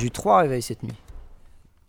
[0.00, 0.94] J'ai eu trois réveils cette nuit.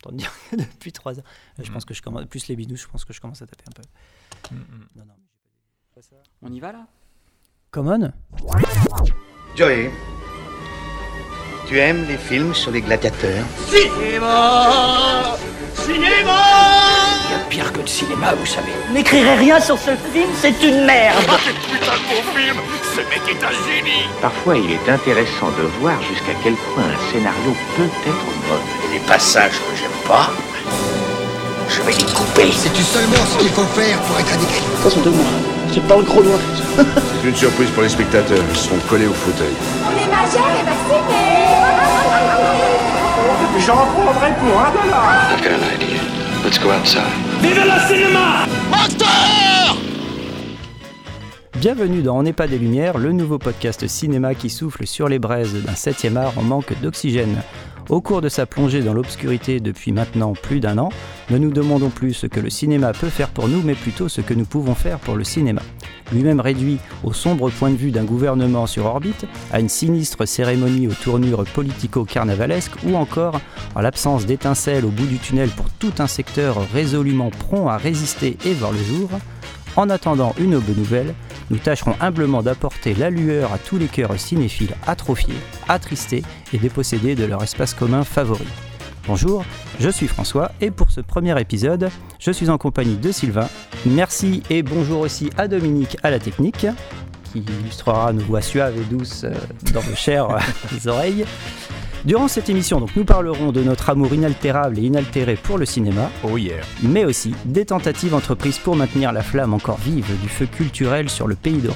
[0.03, 1.23] Autant dire que depuis trois heures.
[1.59, 3.47] Euh, Je pense que je commence, plus les bidous, je pense que je commence à
[3.47, 4.55] taper un peu.
[4.95, 5.13] Non, non.
[6.41, 6.87] On y va là?
[7.69, 8.11] Common
[9.55, 9.91] Joey,
[11.67, 13.45] tu aimes les films sur les gladiateurs?
[17.51, 18.71] Pire que le cinéma, vous savez.
[18.93, 21.17] N'écrirai rien sur ce film, c'est une merde
[24.21, 28.93] Parfois, il est intéressant de voir jusqu'à quel point un scénario peut être mauvais.
[28.93, 30.29] Les passages que j'aime pas,
[31.67, 32.53] je vais les couper.
[32.53, 35.25] Sais-tu seulement ce qu'il faut faire pour être un écrivain Attention de moi,
[35.73, 36.39] c'est pas le gros doigt.
[37.21, 38.43] C'est une surprise pour les spectateurs.
[38.49, 39.53] Ils seront collés au fauteuil.
[39.85, 41.31] On est majeur et vacciné
[45.33, 46.01] I've got an idea.
[46.43, 47.30] Let's go outside.
[51.59, 55.19] Bienvenue dans On n'est pas des Lumières, le nouveau podcast cinéma qui souffle sur les
[55.19, 57.41] braises d'un 7 art en manque d'oxygène.
[57.91, 60.87] Au cours de sa plongée dans l'obscurité depuis maintenant plus d'un an,
[61.29, 64.21] ne nous demandons plus ce que le cinéma peut faire pour nous, mais plutôt ce
[64.21, 65.61] que nous pouvons faire pour le cinéma.
[66.13, 70.87] Lui-même réduit au sombre point de vue d'un gouvernement sur orbite, à une sinistre cérémonie
[70.87, 73.41] aux tournures politico-carnavalesques, ou encore
[73.75, 78.37] en l'absence d'étincelles au bout du tunnel pour tout un secteur résolument prompt à résister
[78.45, 79.09] et voir le jour,
[79.75, 81.13] en attendant une aube nouvelle,
[81.51, 85.35] nous tâcherons humblement d'apporter la lueur à tous les cœurs cinéphiles atrophiés,
[85.67, 88.47] attristés et dépossédés de leur espace commun favori.
[89.05, 89.43] Bonjour,
[89.79, 93.49] je suis François et pour ce premier épisode, je suis en compagnie de Sylvain.
[93.85, 96.67] Merci et bonjour aussi à Dominique à la technique,
[97.33, 99.33] qui illustrera nos voix suaves et douces euh,
[99.73, 100.39] dans vos chères euh,
[100.89, 101.25] oreilles.
[102.03, 106.09] Durant cette émission, donc, nous parlerons de notre amour inaltérable et inaltéré pour le cinéma,
[106.23, 106.55] Oh yeah.
[106.81, 111.27] mais aussi des tentatives entreprises pour maintenir la flamme encore vive du feu culturel sur
[111.27, 111.69] le pays de.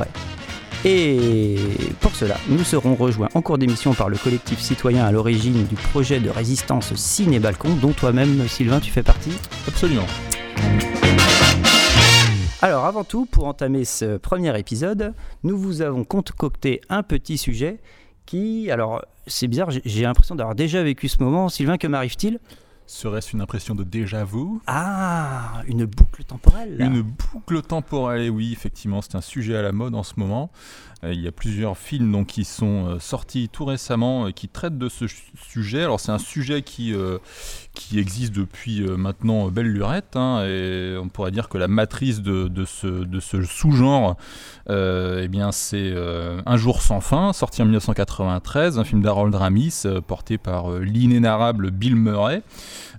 [0.83, 1.57] Et
[2.01, 5.75] pour cela, nous serons rejoints en cours d'émission par le collectif citoyen à l'origine du
[5.75, 9.33] projet de résistance Ciné Balcon, dont toi-même, Sylvain, tu fais partie.
[9.67, 10.07] Absolument.
[12.63, 17.77] Alors avant tout, pour entamer ce premier épisode, nous vous avons concocté un petit sujet
[18.25, 21.49] qui, alors c'est bizarre, j'ai- l'impression d'avoir déjà vécu ce moment.
[21.49, 22.39] Sylvain, que m'arrive-t-il?
[22.87, 26.77] Serait-ce une impression de déjà-vu Ah, une boucle temporelle.
[26.79, 30.51] Une boucle temporelle, et oui, effectivement, c'est un sujet à la mode en ce moment.
[31.03, 34.47] Euh, il y a plusieurs films donc, qui sont euh, sortis tout récemment et qui
[34.47, 35.81] traitent de ce sujet.
[35.83, 37.17] Alors, c'est un sujet qui, euh,
[37.75, 42.21] qui existe depuis euh, maintenant belle lurette, hein, et on pourrait dire que la matrice
[42.21, 44.17] de, ce, de ce sous-genre,
[44.69, 49.35] euh, eh bien, c'est euh, Un jour sans fin, sorti en 1993, un film d'Harold
[49.35, 52.41] Ramis, euh, porté par euh, l'inénarrable Bill Murray.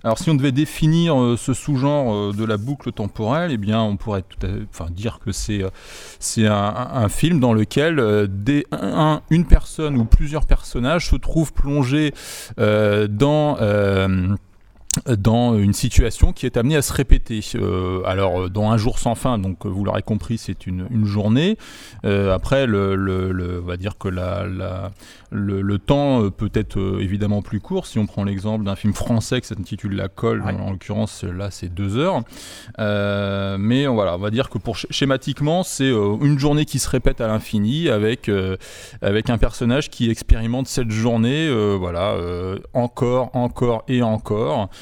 [0.03, 3.81] Alors si on devait définir euh, ce sous-genre euh, de la boucle temporelle, eh bien
[3.81, 8.27] on pourrait tout à fait, dire que c'est euh, un, film dans lequel euh,
[9.29, 12.13] une personne ou plusieurs personnages se trouvent plongés
[12.59, 13.57] euh, dans...
[15.17, 17.41] dans une situation qui est amenée à se répéter.
[17.55, 20.87] Euh, alors, euh, dans un jour sans fin, donc euh, vous l'aurez compris, c'est une,
[20.91, 21.57] une journée.
[22.05, 24.91] Euh, après, le, le- le- on va dire que la, la-
[25.31, 27.85] le, le temps euh, peut être évidemment plus court.
[27.85, 30.53] Si on prend l'exemple d'un film français qui s'intitule La Colle, Ouais.
[30.53, 32.21] en, en l'occurrence, là, c'est deux heures.
[32.79, 36.79] Euh, mais voilà, on va dire que pour sch- schématiquement, c'est euh, une journée qui
[36.79, 38.57] se répète à l'infini avec, euh,
[39.01, 44.69] avec un personnage qui expérimente cette journée, euh, voilà, euh, encore, encore et encore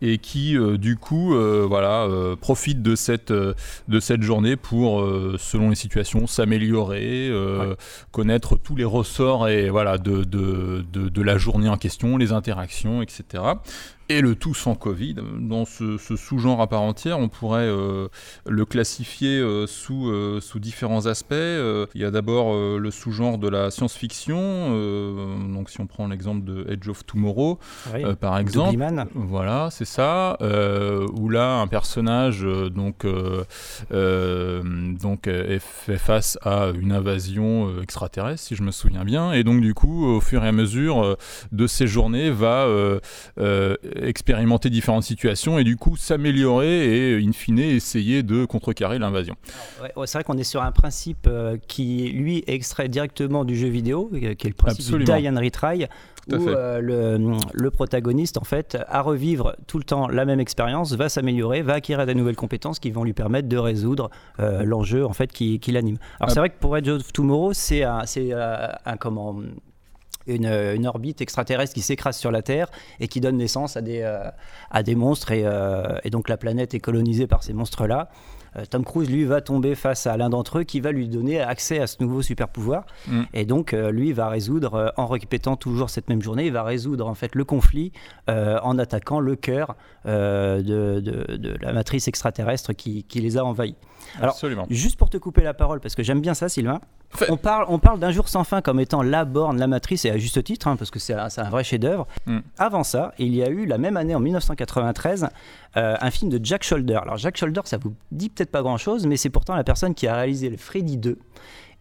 [0.00, 5.04] et qui euh, du coup euh, voilà euh, profite de cette de cette journée pour
[5.38, 7.30] selon les situations s'améliorer
[8.12, 12.32] connaître tous les ressorts et voilà de, de, de, de la journée en question les
[12.32, 13.42] interactions etc
[14.08, 15.16] et le tout sans Covid.
[15.38, 18.08] Dans ce, ce sous-genre à part entière, on pourrait euh,
[18.46, 21.34] le classifier euh, sous, euh, sous différents aspects.
[21.34, 24.70] Il y a d'abord le sous-genre de la science-fiction.
[25.52, 27.58] donc si on prend l'exemple de Edge of Tomorrow,
[27.92, 28.02] Oui.
[28.20, 28.78] par exemple.
[29.14, 30.36] Voilà, c'est ça.
[30.40, 33.44] Euh, où là, un personnage euh, donc euh,
[35.00, 35.28] donc
[35.60, 40.06] fait face à une invasion extraterrestre, si je me souviens bien, et donc du coup,
[40.06, 41.16] au fur et à mesure
[41.52, 42.66] de ses journées, va
[43.96, 49.34] expérimenter différentes situations et du coup s'améliorer et in fine essayer de contrecarrer l'invasion.
[49.82, 53.44] Ouais, ouais, c'est vrai qu'on est sur un principe euh, qui, lui, est extrait directement
[53.44, 55.16] du jeu vidéo, euh, qui est le principe Absolument.
[55.16, 55.86] du die and retry,
[56.30, 60.92] où euh, le, le protagoniste, en fait, à revivre tout le temps la même expérience,
[60.94, 64.10] va s'améliorer, va acquérir de nouvelles compétences qui vont lui permettre de résoudre
[64.40, 65.98] euh, l'enjeu, en fait, qui, qui l'anime.
[66.18, 66.34] Alors, Ah.
[66.34, 69.36] c'est vrai que pour Edge of Tomorrow, c'est un, c'est, euh, un comment
[70.26, 74.00] une, une orbite extraterrestre qui s'écrase sur la Terre et qui donne naissance à des,
[74.02, 74.28] euh,
[74.70, 78.08] à des monstres et, euh, et donc la planète est colonisée par ces monstres-là.
[78.58, 81.40] Euh, Tom Cruise, lui, va tomber face à l'un d'entre eux qui va lui donner
[81.40, 82.84] accès à ce nouveau super pouvoir.
[83.06, 83.22] Mm.
[83.34, 86.62] Et donc, euh, lui, va résoudre, euh, en répétant toujours cette même journée, il va
[86.62, 87.92] résoudre en fait le conflit
[88.28, 89.74] en attaquant le cœur
[90.04, 90.60] de,
[91.00, 93.74] de- de la matrice extraterrestre qui, qui les a envahis.
[94.18, 94.66] Alors, Absolument.
[94.70, 96.80] Juste pour te couper la parole, parce que j'aime bien ça, Sylvain.
[97.10, 97.30] Fait.
[97.30, 100.10] On parle, on parle d'un jour sans fin comme étant la borne, la matrice, et
[100.10, 102.06] à juste titre, hein, parce que c'est un, vrai chef-d'œuvre.
[102.26, 102.38] Mm.
[102.58, 105.28] Avant ça, il y a eu la même année, en 1993,
[105.76, 106.98] euh, un film de Jack Shoulder.
[107.02, 110.06] Alors, Jack Shoulder, ça vous dit peut-être pas grand-chose, mais c'est pourtant la personne qui
[110.06, 111.18] a réalisé le Freddy 2.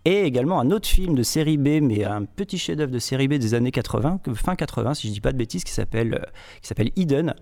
[0.10, 3.34] Et également un autre film de série B, mais un petit chef-d'œuvre de série B
[3.34, 6.32] des années 80, que- fin 80, si je dis pas de bêtises, qui s'appelle euh,
[6.62, 7.36] qui s'appelle Eden.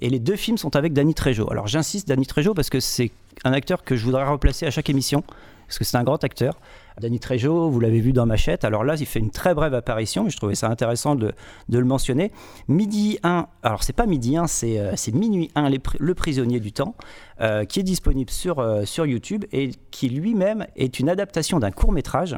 [0.00, 1.50] Et les deux films sont avec Danny Trejo.
[1.50, 3.10] Alors j'insiste Danny Trejo parce que c'est
[3.44, 5.24] un acteur que je voudrais replacer à chaque émission,
[5.70, 6.58] parce que c'est un grand acteur.
[7.00, 8.64] Danny Trejo, vous l'avez vu dans Machette.
[8.64, 11.32] Alors là, il fait une très brève apparition, mais je trouvais ça intéressant de,
[11.70, 12.32] le mentionner.
[12.66, 16.12] Midi 1, alors c'est pas Midi 1, c'est euh, c'est Minuit 1, les pri- Le
[16.14, 16.96] prisonnier du temps,
[17.40, 21.70] euh, qui est disponible sur, euh, sur YouTube et qui lui-même est une adaptation d'un
[21.70, 22.34] court métrage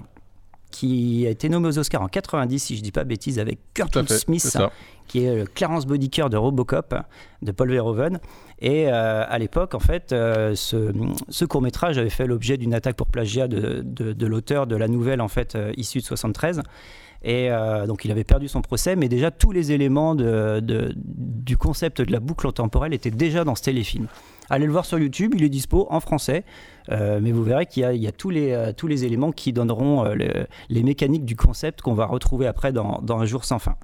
[0.73, 3.61] qui a été nommé aux Oscars en 90, si je dis pas bêtise, avec
[4.09, 4.19] fait.
[4.19, 4.41] Smith,
[5.07, 6.95] qui est le Clarence Bodicker de Robocop
[7.43, 8.19] de Paul Verhoeven.
[8.61, 10.93] Et euh, à l'époque, en fait, euh, ce,
[11.29, 14.75] ce court métrage avait fait l'objet d'une attaque pour plagiat de, de- de l'auteur de
[14.77, 16.63] la nouvelle en fait euh, issue de 73.
[17.25, 17.51] Et
[17.87, 20.17] donc il avait perdu son procès, mais déjà tous les éléments
[20.61, 24.09] de- du concept de la boucle temporelle étaient déjà dans ce téléfilm.
[24.53, 26.45] Allez le voir sur YouTube, il est dispo en français,
[26.91, 30.47] euh, mais vous verrez qu'il y a, euh, tous les éléments qui donneront euh, le-
[30.69, 33.77] les mécaniques du concept qu'on va retrouver après dans, Un jour sans fin.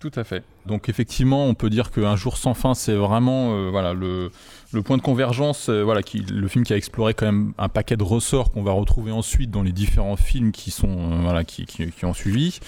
[0.00, 0.42] Tout à fait.
[0.64, 4.30] Donc effectivement, on peut dire qu'un jour sans fin, c'est vraiment voilà le,
[4.72, 5.68] le point de convergence.
[5.68, 8.72] euh, voilà, le film qui a exploré quand même un paquet de ressorts qu'on va
[8.72, 11.66] retrouver ensuite dans les différents films qui sont euh, voilà qui,
[12.04, 12.58] ont suivi.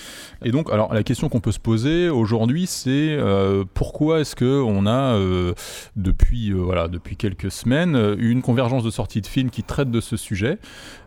[0.45, 4.63] Et donc, alors la question qu'on peut se poser aujourd'hui, c'est euh, pourquoi est-ce que
[4.63, 5.19] on a
[5.97, 10.17] depuis voilà depuis quelques semaines une convergence de sorties de films qui traitent de ce
[10.17, 10.59] sujet?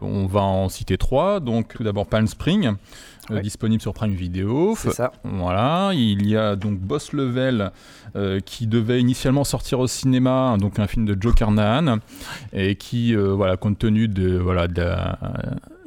[0.02, 1.40] On va en citer trois.
[1.40, 2.74] Donc tout d'abord Palm Spring.
[3.30, 3.42] Euh, Ouais.
[3.42, 4.74] disponible sur Prime Video.
[4.78, 5.12] C'est ça.
[5.24, 7.72] Voilà, il y a donc Boss Level
[8.16, 12.00] euh, qui devait initialement sortir au cinéma, donc un film de Joe Carnahan,
[12.54, 15.20] et qui, euh, voilà, compte tenu de, voilà, de la-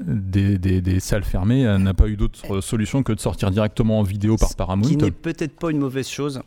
[0.07, 4.03] des, des- des salles fermées, n'a pas eu d'autre solution que de sortir directement en
[4.03, 4.87] vidéo par Paramount.
[4.87, 6.41] Qui n'est peut-être pas une mauvaise chose.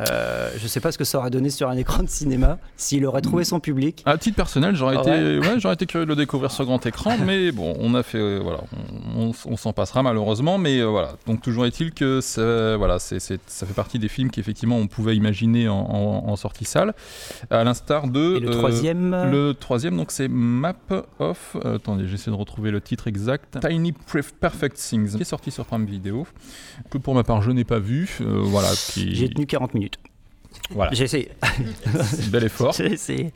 [0.00, 3.06] Euh, je sais pas ce que ça aurait donné sur un écran de cinéma, s'il
[3.06, 4.02] aurait trouvé son public.
[4.04, 6.84] À titre personnel, j'aurais Ah été, ouais, j'aurais été curieux de le découvrir sur grand
[6.84, 8.60] écran, mais bon, on a fait, euh, voilà,
[9.16, 11.12] on, on- on s'en passera malheureusement, mais euh, voilà.
[11.26, 15.16] Donc toujours est-il que ça, voilà, c'est, ça fait partie des films qu'effectivement on pouvait
[15.16, 16.92] imaginer en, en- en sortie salle,
[17.50, 20.74] à l'instar de Et le euh, troisième, le troisième, donc c'est Map
[21.20, 21.56] of.
[21.64, 23.58] attendez, j'essaie de retrouver le titre exact.
[23.66, 23.92] Tiny
[24.40, 26.26] Perfect Things, qui est sorti sur Prime Video,
[26.90, 28.18] que pour ma part je n'ai pas vu.
[28.20, 29.14] voilà, qui.
[29.14, 29.85] j'ai tenu 40 minutes.
[30.70, 31.30] Voilà, J'ai essayé.
[32.30, 32.72] bel effort.
[32.76, 33.32] J'ai essayé.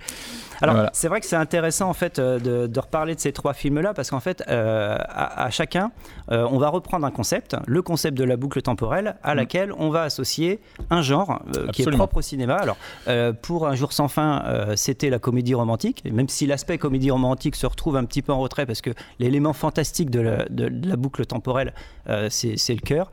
[0.62, 0.90] Alors, Voilà.
[0.92, 3.94] c'est vrai que c'est intéressant en fait euh, de, de reparler de ces trois films-là
[3.94, 5.90] parce qu'en fait, euh, à, à chacun,
[6.32, 9.36] euh, on va reprendre un concept, le concept de la boucle temporelle, à Mm.
[9.38, 10.60] laquelle on va associer
[10.90, 12.56] un genre euh, qui est propre au cinéma.
[12.56, 12.76] Alors,
[13.40, 14.44] pour Un jour sans fin,
[14.76, 18.40] c'était la comédie romantique, même si l'aspect comédie romantique se retrouve un petit peu en
[18.40, 21.72] retrait parce que l'élément fantastique de la, de- de la boucle temporelle,
[22.28, 23.10] c'est le cœur.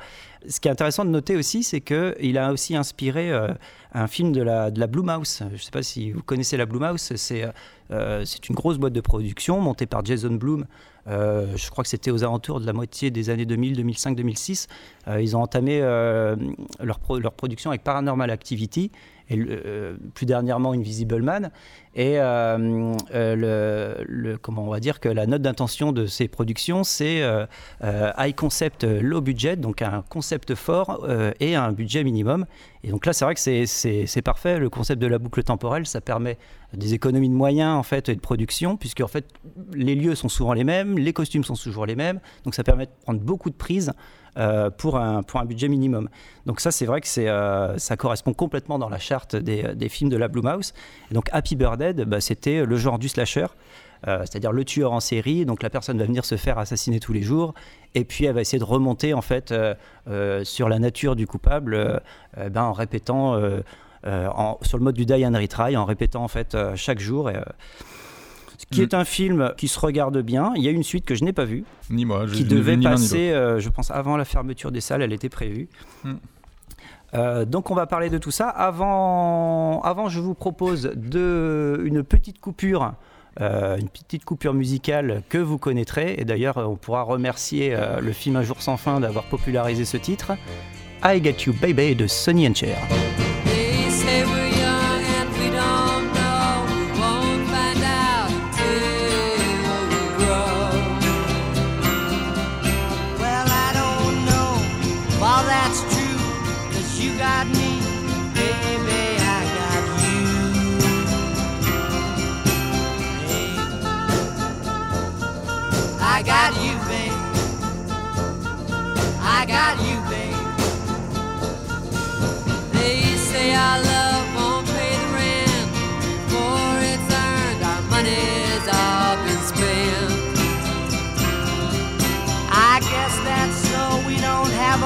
[0.48, 3.50] Ce qui est intéressant de noter aussi, c'est qu'il a aussi inspiré euh,
[3.94, 5.39] un film de la, de la Blue Mouse.
[5.50, 7.13] Je ne sais pas si vous connaissez la Blue Mouse.
[7.16, 7.45] C'est
[7.92, 10.66] euh, c'est une grosse boîte de production montée par Jason Blum.
[11.07, 14.68] Euh, je crois que c'était aux alentours de la moitié des années 2000, 2005, 2006.
[15.07, 16.36] Euh, ils ont entamé euh,
[16.81, 18.92] leur, leur production avec Paranormal Activity
[19.29, 21.51] et euh, plus dernièrement Invisible Man.
[21.96, 27.24] Et euh, euh, comment on va dire que la note d'intention de ces productions, c'est
[27.81, 31.07] high concept, low budget, donc un concept fort
[31.39, 32.46] et un budget minimum.
[32.84, 34.60] Et donc là, c'est vrai que c'est parfait.
[34.60, 36.38] Le concept de la boucle temporelle, ça permet
[36.74, 39.25] des économies de moyens en fait et de production, puisque en fait
[39.74, 42.86] les lieux sont souvent les mêmes, les costumes sont toujours les mêmes, donc ça permet
[42.86, 43.93] de prendre beaucoup de prises
[44.38, 46.10] euh, pour, un, pour un budget minimum.
[46.46, 50.10] Donc ça, c'est vrai que euh, ça correspond complètement dans la charte des, des films
[50.10, 50.74] de la Blue Mouse.
[51.12, 53.48] Et donc Happy Bird bah, c'était le genre du slasher.
[54.08, 57.13] euh, c'est-à-dire le tueur en série, donc la personne va venir se faire assassiner tous
[57.13, 57.53] les jours,
[57.96, 59.74] et puis elle va essayer de remonter en fait euh,
[60.10, 62.00] euh, sur la nature du coupable, euh,
[62.38, 63.62] euh, ben, en répétant euh,
[64.06, 64.29] euh,
[64.62, 67.27] sur le mode du die and retry, en répétant en fait euh, chaque jour.
[67.27, 67.41] Euh,
[68.71, 70.51] qui est un film qui se regarde bien.
[70.55, 72.75] Il y a une suite que je n'ai pas vue, Ni moi, je qui devait
[72.75, 75.69] ni ni passer, euh, je pense, avant la fermeture des salles, elle était prévue.
[76.03, 76.13] Mm.
[77.13, 78.49] Euh, donc on va parler de tout ça.
[78.49, 82.93] Avant, avant je vous propose de, une petite coupure.
[83.39, 88.11] euh, une petite coupure musicale que vous connaîtrez et d'ailleurs on pourra remercier euh, le
[88.11, 90.31] film Un jour sans fin d'avoir popularisé ce titre
[91.03, 92.77] I Get You Baby de Sonny and Cher.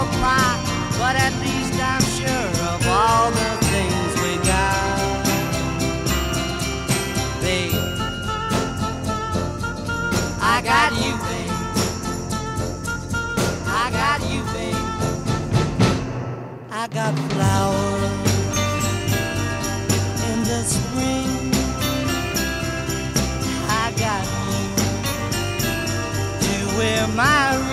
[0.01, 5.25] But at least I'm sure of all the things we got.
[7.41, 7.74] Babe,
[10.39, 11.51] I got you, babe.
[13.67, 14.86] I got you, babe.
[16.72, 18.27] I got flowers
[20.29, 21.51] in the spring.
[23.67, 24.65] I got you
[26.41, 27.70] to wear my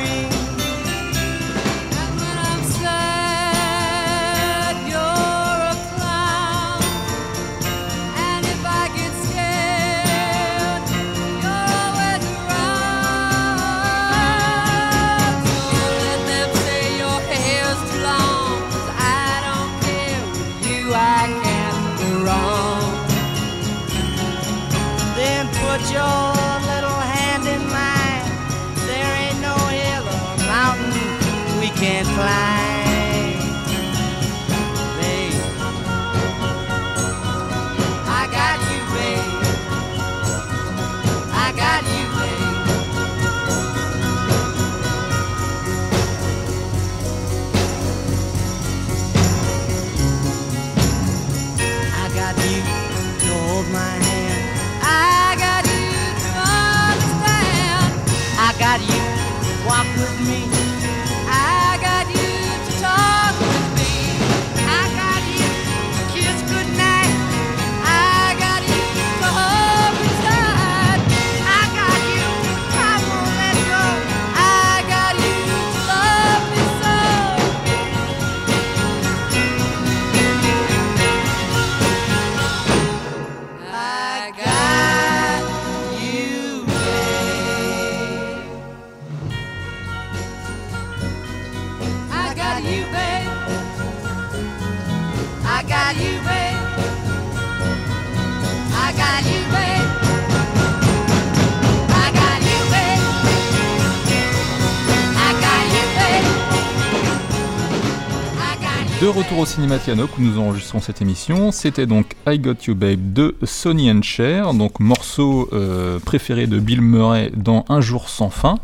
[109.38, 113.36] au cinéma Tianoc où nous enregistrons cette émission, c'était donc I Got You Babe de
[113.44, 118.58] Sonny and Cher, donc morceau euh, préféré de Bill Murray dans Un jour sans fin.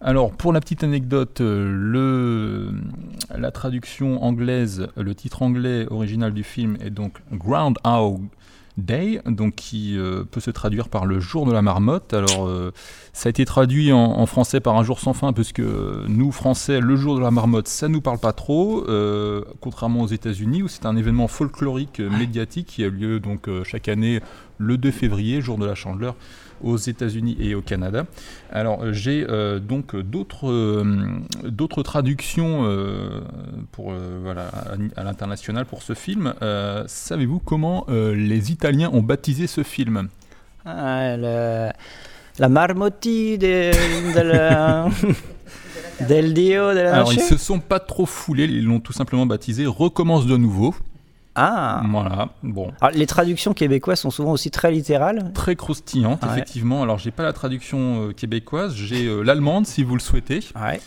[0.00, 2.70] Alors pour la petite anecdote, euh, le,
[3.36, 8.20] la traduction anglaise, le titre anglais original du film est donc Groundhog
[8.76, 12.12] Day, donc qui euh, peut se traduire par le jour de la marmotte.
[12.12, 12.72] Alors euh,
[13.12, 16.30] ça a été traduit en, en français par un jour sans fin, parce que nous
[16.30, 20.62] Français, le jour de la marmotte, ça nous parle pas trop, euh, contrairement aux États-Unis
[20.62, 24.20] où c'est un événement folklorique médiatique qui a lieu donc chaque année
[24.58, 26.14] le 2 février, jour de la Chandeleur
[26.62, 28.06] aux États-Unis et au Canada.
[28.50, 30.84] Alors euh, j'ai euh, donc d'autres euh,
[31.44, 33.20] d'autres traductions euh,
[33.72, 36.34] pour voilà à, à l'international pour ce film.
[36.86, 40.08] Savez-vous comment les Italiens ont baptisé ce film?
[40.64, 41.70] Ah, le-
[42.38, 43.70] la marmotti de,
[44.14, 44.88] de la-
[46.08, 49.24] del dio de la Alors ils se sont pas trop foulés, ils l'ont tout simplement
[49.26, 50.74] baptisé Recommence de nouveau.
[51.38, 52.72] Ah Voilà, bon.
[52.80, 55.32] Alors, les traductions québécoises sont souvent aussi très littérales.
[55.34, 56.30] Très croustillante, Ouais.
[56.32, 56.82] effectivement.
[56.82, 60.80] Alors, j'ai pas la traduction euh, québécoise, j'ai euh, l'allemande, si vous le souhaitez, Ouais.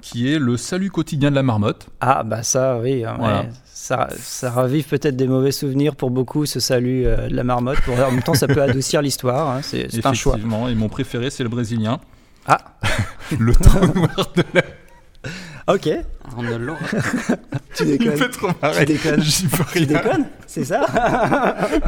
[0.00, 1.88] qui est le salut quotidien de la marmotte.
[2.00, 3.40] Ah bah ça oui, hein, Voilà.
[3.42, 3.48] ouais.
[3.66, 7.80] ça, ça ravive peut-être des mauvais souvenirs pour beaucoup ce salut euh, de la marmotte.
[7.82, 10.32] Pour, en même temps ça peut adoucir l'histoire, hein, c'est c'est un choix.
[10.36, 12.00] Effectivement, et mon préféré, c'est le brésilien.
[12.46, 12.58] Ah
[13.38, 14.62] le trou noir de la...
[15.74, 15.90] ok,
[16.36, 16.78] On ne l'aura.
[17.74, 18.16] tu Il me déconnes.
[18.16, 18.86] fait trop marrer.
[18.86, 19.20] Tu déconnes.
[19.22, 20.80] J'y peux Tu déconnes C'est ça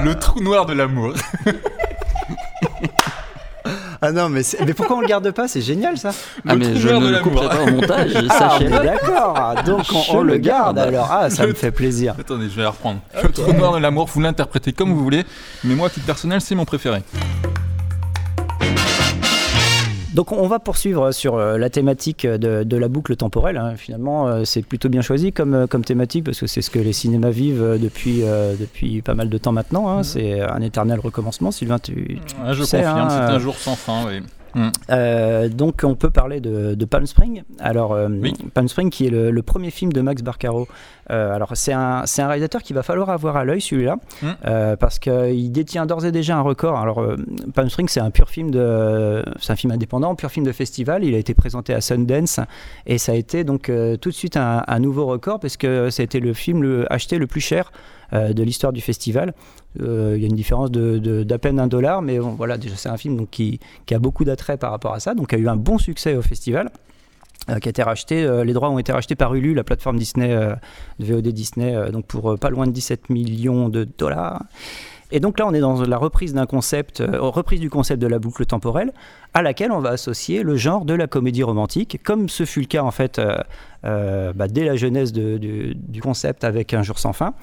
[0.04, 1.14] Le trou noir de l'amour.
[4.04, 5.46] Ah non mais, c'est- mais pourquoi on le garde pas?
[5.46, 6.10] C'est génial ça
[6.48, 7.32] Ah, mais trou je noir de ne le l'amour.
[7.34, 8.70] couperai pas au montage, Ah sachez-le.
[8.70, 10.88] mais d'accord, donc on, Je on le le garde garde.
[10.88, 11.08] alors.
[11.08, 12.16] Ah ça me fait plaisir.
[12.18, 12.98] Attendez, je vais la reprendre.
[13.22, 15.24] Le trou noir de l'amour, vous l'interprétez comme vous voulez,
[15.62, 17.02] mais moi, à titre personnel, c'est mon préféré.
[20.14, 23.56] Donc on va poursuivre sur euh, la thématique de, de la boucle temporelle.
[23.56, 23.74] hein.
[23.76, 26.78] Finalement, euh, c'est plutôt bien choisi comme, euh, comme thématique parce que c'est ce que
[26.78, 29.88] les cinémas vivent depuis, euh, depuis pas mal de temps maintenant.
[29.88, 30.02] hein.
[30.02, 31.50] C'est un éternel recommencement.
[31.50, 34.20] Sylvain, tu, Ah, je Tu sais, confirme, hein, c'est un jour sans fin, oui.
[34.90, 37.42] Euh, donc on peut parler de, de Palm Spring.
[37.58, 38.32] Alors euh, Oui.
[38.54, 40.68] Palm Spring qui est le, le premier film de Max Barcaro.
[41.10, 44.76] Euh, alors c'est un, réalisateur qu'il va falloir avoir à l'œil celui-là Mm.
[44.78, 46.78] parce qu'il détient d'ores et déjà un record.
[46.78, 47.04] Alors
[47.54, 51.04] Palm Spring c'est un pur film de, c'est un film indépendant, pur film de festival.
[51.04, 52.40] Il a été présenté à Sundance
[52.86, 56.02] et ça a été donc tout de suite un, un nouveau record parce que ça
[56.02, 57.72] a été le film le, acheté le plus cher
[58.12, 59.32] de l'histoire du festival.
[59.80, 62.88] Euh, Il y a une différence de- d'à peine un dollar, mais voilà, déjà c'est
[62.90, 65.48] un film donc, qui, qui a beaucoup d'attrait par rapport à ça, donc a eu
[65.48, 66.70] un bon succès au festival.
[67.50, 68.22] euh, qui a été racheté.
[68.22, 70.32] euh, les droits ont été rachetés par Hulu, la plateforme Disney,
[71.00, 74.44] VOD Disney, donc pour pas loin de 17 millions de dollars.
[75.14, 78.06] Et donc là, on est dans la reprise d'un concept, euh, reprise du concept de
[78.06, 78.92] la boucle temporelle,
[79.34, 82.66] à laquelle on va associer le genre de la comédie romantique, comme ce fut le
[82.66, 83.36] cas en fait euh,
[83.84, 87.34] euh, bah, dès la de- du, du concept avec Un jour sans fin.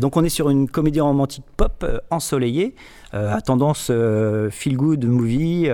[0.00, 2.74] Donc on est sur une comédie romantique pop ensoleillée,
[3.12, 3.92] à tendance
[4.50, 5.68] feel good movie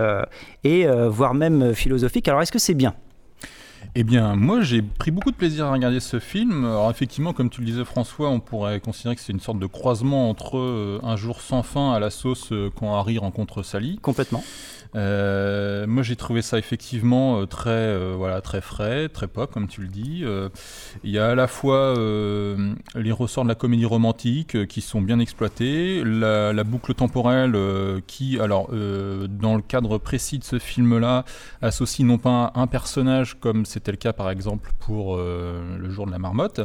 [0.62, 2.28] et voire même philosophique.
[2.28, 2.94] Alors est-ce que c'est bien?
[3.96, 6.64] Eh bien, moi, j'ai pris beaucoup de plaisir à regarder ce film.
[6.64, 9.66] Alors, effectivement, comme tu le disais, François, on pourrait considérer que c'est une sorte de
[9.66, 14.00] croisement entre euh, Un jour sans fin à la sauce euh, quand Harry rencontre Sally.
[14.02, 14.42] Complètement.
[14.94, 19.68] Euh, moi, j'ai trouvé ça effectivement euh, très, euh, voilà, très frais, très pop, comme
[19.68, 20.24] tu le dis.
[21.04, 25.18] Il y a à la fois les ressorts de la comédie romantique qui sont bien
[25.18, 27.56] exploités, la, la boucle temporelle
[28.06, 31.24] qui, alors, dans le cadre précis de ce film-là,
[31.62, 36.06] associe non pas un personnage comme c'était le cas par exemple pour euh, Le jour
[36.06, 36.60] de la marmotte,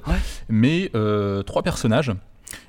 [0.47, 2.11] mais euh, trois personnages.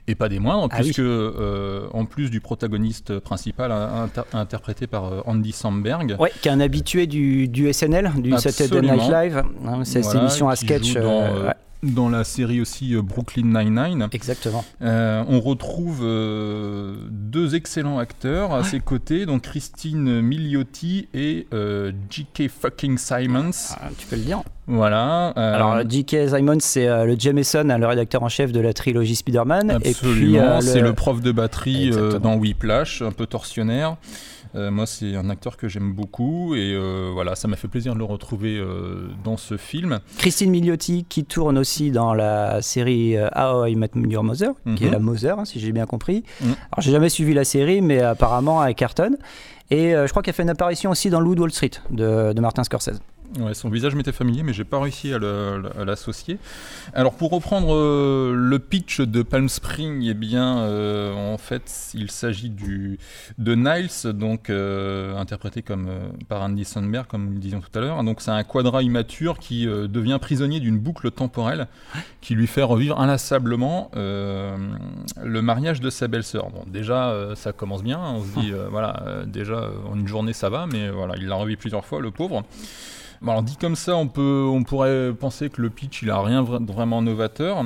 [0.06, 0.84] Et pas des moindres, Ah oui.
[0.84, 6.32] puisque euh, en plus du protagoniste principal in- inter- interprété par euh, Andy Samberg, Ouais,
[6.42, 9.10] qui est un habitué du, du SNL, du Saturday Night.
[9.10, 9.42] Live.
[9.66, 10.94] hein, cette Voilà, émission à sketch.
[10.94, 14.08] dans, euh, euh, ouais, dans la série aussi euh, Brooklyn Nine-Nine.
[14.12, 14.64] Exactement.
[14.82, 21.92] Euh, on retrouve euh, deux excellents acteurs à ses côtés, donc Christine Milioti et euh,
[22.10, 22.48] J.K.
[22.48, 23.50] fucking Simons.
[23.80, 24.42] Ah, tu peux le dire.
[24.66, 25.28] Voilà.
[25.28, 26.28] Alors, J.K.
[26.28, 29.70] Simon, c'est le Jameson, hein, le rédacteur en chef de la trilogie Spider-Man.
[29.70, 31.90] Absolument, c'est le prof de batterie
[32.22, 33.96] dans Whiplash, un peu torsionnaire.
[34.56, 37.94] Euh, moi, c'est un acteur que j'aime beaucoup et euh, voilà, ça m'a fait plaisir
[37.94, 40.00] de le retrouver euh, dans ce film.
[40.18, 44.88] Christine Milioti, qui tourne aussi dans la série How I Met Your Mother, qui Mhm.
[44.88, 46.24] est la Mother, hein, si j'ai bien compris.
[46.40, 46.48] Mhm.
[46.72, 49.16] Alors, j'ai jamais suivi la série, mais apparemment, elle cartonne.
[49.70, 52.40] Et je crois qu'elle fait une apparition aussi dans Loup de Wall Street de, de
[52.40, 52.98] Martin Scorsese.
[53.38, 55.18] Ouais, son visage m'était familier, mais j'ai pas réussi à
[55.84, 56.38] l'associer.
[56.94, 62.10] Alors, pour reprendre euh, le pitch de Palm Spring, eh bien, euh, en fait, il
[62.10, 65.88] s'agit de Niles, donc euh, interprété comme
[66.28, 68.02] par Andy Samberg, comme nous le disions tout à l'heure.
[68.02, 71.68] Donc, c'est un quadra immature qui devient prisonnier d'une boucle temporelle
[72.20, 76.48] qui lui fait revivre inlassablement le mariage de sa belle-sœur.
[76.66, 78.00] Déjà, ça commence bien.
[78.00, 81.56] On se dit, voilà, déjà, en une journée, ça va, mais voilà, il l'a revu
[81.56, 82.42] plusieurs fois, le pauvre.
[83.22, 86.20] Bon, alors dit comme ça, on, peut, on pourrait penser que le pitch, il a
[86.22, 87.64] rien vra- vraiment novateur.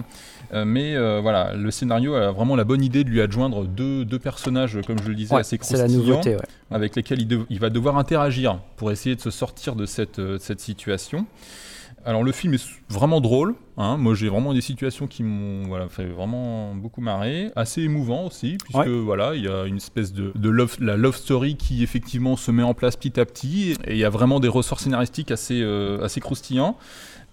[0.52, 4.04] Euh, mais euh, voilà, le scénario a vraiment la bonne idée de lui adjoindre deux,
[4.04, 6.42] deux personnages, comme je le disais, Ouais, assez la croustillants, nouveauté, ouais.
[6.70, 10.60] avec lesquels il, va devoir interagir pour essayer de se sortir de cette, euh, cette
[10.60, 11.26] situation.
[12.04, 12.64] Alors le film est
[12.94, 13.96] vraiment drôle, hein.
[13.96, 18.56] moi j'ai vraiment des situations qui m'ont voilà, fait vraiment beaucoup marrer, assez émouvant aussi,
[18.62, 18.88] puisque Ouais.
[18.88, 22.50] voilà, il y a une espèce de, de love, la love story qui effectivement se
[22.50, 25.60] met en place petit à petit, et il y a vraiment des ressorts scénaristiques assez,
[25.60, 26.76] euh, assez croustillants.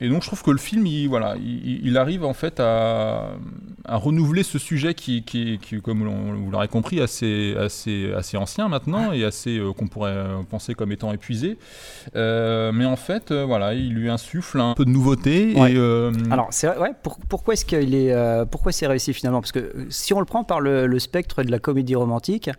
[0.04, 3.34] Et donc je trouve que le film, il, voilà, il, il arrive en fait à,
[3.86, 6.02] à renouveler ce sujet qui, qui, qui, comme
[6.44, 10.92] vous l'aurez compris, assez, assez, assez ancien maintenant et assez euh, qu'on pourrait penser comme
[10.92, 11.60] étant épuisé.
[12.16, 15.51] Euh, mais en fait, voilà, il lui insuffle un peu de nouveauté.
[15.56, 15.72] Ouais.
[15.74, 19.42] Et, euh, Alors, c'est ouais, pour- pourquoi est-ce qu'il est, euh, pourquoi c'est réussi finalement?
[19.42, 22.50] Parce que euh, si on le prend par le, le spectre de la comédie romantique,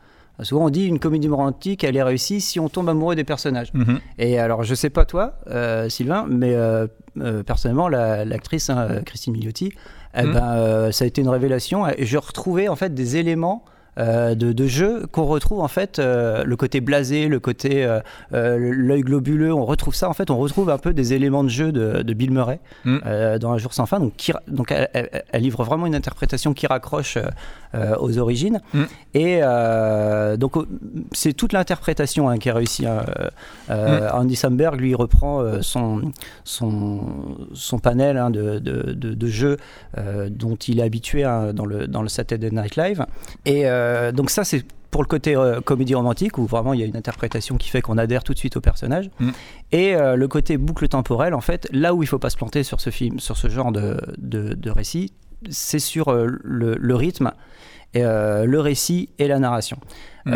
[0.43, 3.73] souvent on dit une comédie romantique, elle est réussie si on tombe amoureux des personnages.
[3.75, 4.01] Mhm.
[4.19, 5.35] Et alors, je sais pas toi,
[5.89, 6.57] Sylvain, mais
[7.47, 9.73] personnellement, la- l'actrice hein, Christine Milioti,
[10.17, 10.33] eh Mhm.
[10.33, 11.87] ben, ça a été une révélation.
[11.89, 13.65] Et je retrouvais en fait des éléments.
[13.99, 18.01] Euh, de, de jeu qu'on retrouve en fait euh, le côté blasé le côté euh,
[18.33, 21.73] l'œil globuleux on retrouve ça en fait on retrouve un peu des éléments de jeu
[21.73, 23.39] de, de Bill Murray Mm.
[23.39, 26.55] dans Un jour sans fin donc, qui donc elle, elle- elle livre vraiment une interprétation
[26.55, 27.19] qui raccroche
[28.01, 28.83] aux origines Mm.
[29.15, 29.41] et
[30.39, 30.55] donc
[31.13, 33.05] c'est toute l'interprétation hein, qui a réussi hein,
[33.69, 33.73] Mm.
[34.15, 36.13] Andy Samberg lui reprend son,
[36.45, 37.01] son,
[37.53, 39.57] son panel hein, de, de, jeux
[40.31, 43.05] dont il est habitué dans, le, dans le Saturday Night Live.
[43.47, 46.83] Et euh, donc ça, c'est pour le côté euh, comédie romantique, où vraiment il y
[46.83, 49.11] a une interprétation qui fait qu'on adhère tout de suite au personnage.
[49.19, 49.31] Mm.
[49.73, 52.63] Et euh, le côté boucle temporelle, en fait, là où il faut pas se planter
[52.63, 55.13] sur ce film, sur ce genre de, de, de récit,
[55.49, 57.33] c'est sur le, le rythme,
[57.95, 59.79] et, le récit et la narration.
[60.25, 60.33] Mm.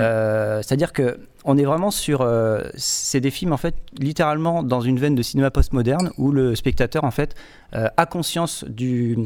[0.63, 2.21] C'est-à-dire que on est vraiment sur.
[2.21, 6.55] euh, c'est des films en fait littéralement dans une veine de cinéma postmoderne où le
[6.55, 7.35] spectateur en fait
[7.75, 9.17] euh, a conscience du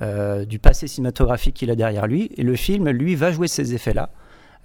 [0.00, 3.74] euh, du passé cinématographique qu'il a derrière lui et le film lui va jouer ces
[3.74, 4.10] effets là.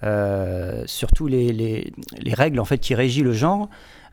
[0.02, 3.68] Euh, surtout les, les, les règles en fait qui régissent le genre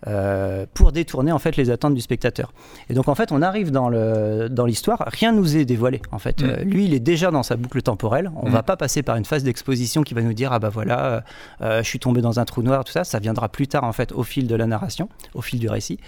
[0.08, 2.54] euh, pour détourner en fait les attentes du spectateur.
[2.90, 6.02] Et donc en fait, on arrive dans le dans l'histoire, rien nous est dévoilé.
[6.12, 6.46] En fait, Mm.
[6.50, 8.32] Euh, lui, il est déjà dans sa boucle temporelle.
[8.36, 8.54] On Mm.
[8.54, 11.24] va pas passer par une phase d'exposition qui va nous dire ah bah voilà,
[11.62, 13.04] euh, je suis tombé dans un trou noir, tout ça.
[13.04, 16.00] Ça viendra plus tard en fait au fil de la narration, au fil du récit.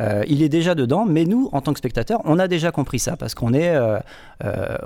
[0.00, 2.98] Euh, il est déjà dedans, mais nous, en tant que spectateurs, on a déjà compris
[3.00, 3.98] ça parce qu'on est, euh,
[4.44, 4.76] euh,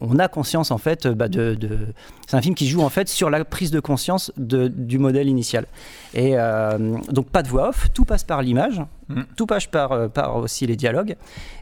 [0.00, 1.78] on, a conscience en fait bah, de, de-
[2.26, 5.28] c'est un film qui joue en fait sur la prise de conscience de- du modèle
[5.28, 5.66] initial.
[6.14, 6.34] Et
[7.10, 9.22] donc pas de voix off, tout passe par l'image, Mm.
[9.36, 11.16] tout passe par, par aussi les dialogues,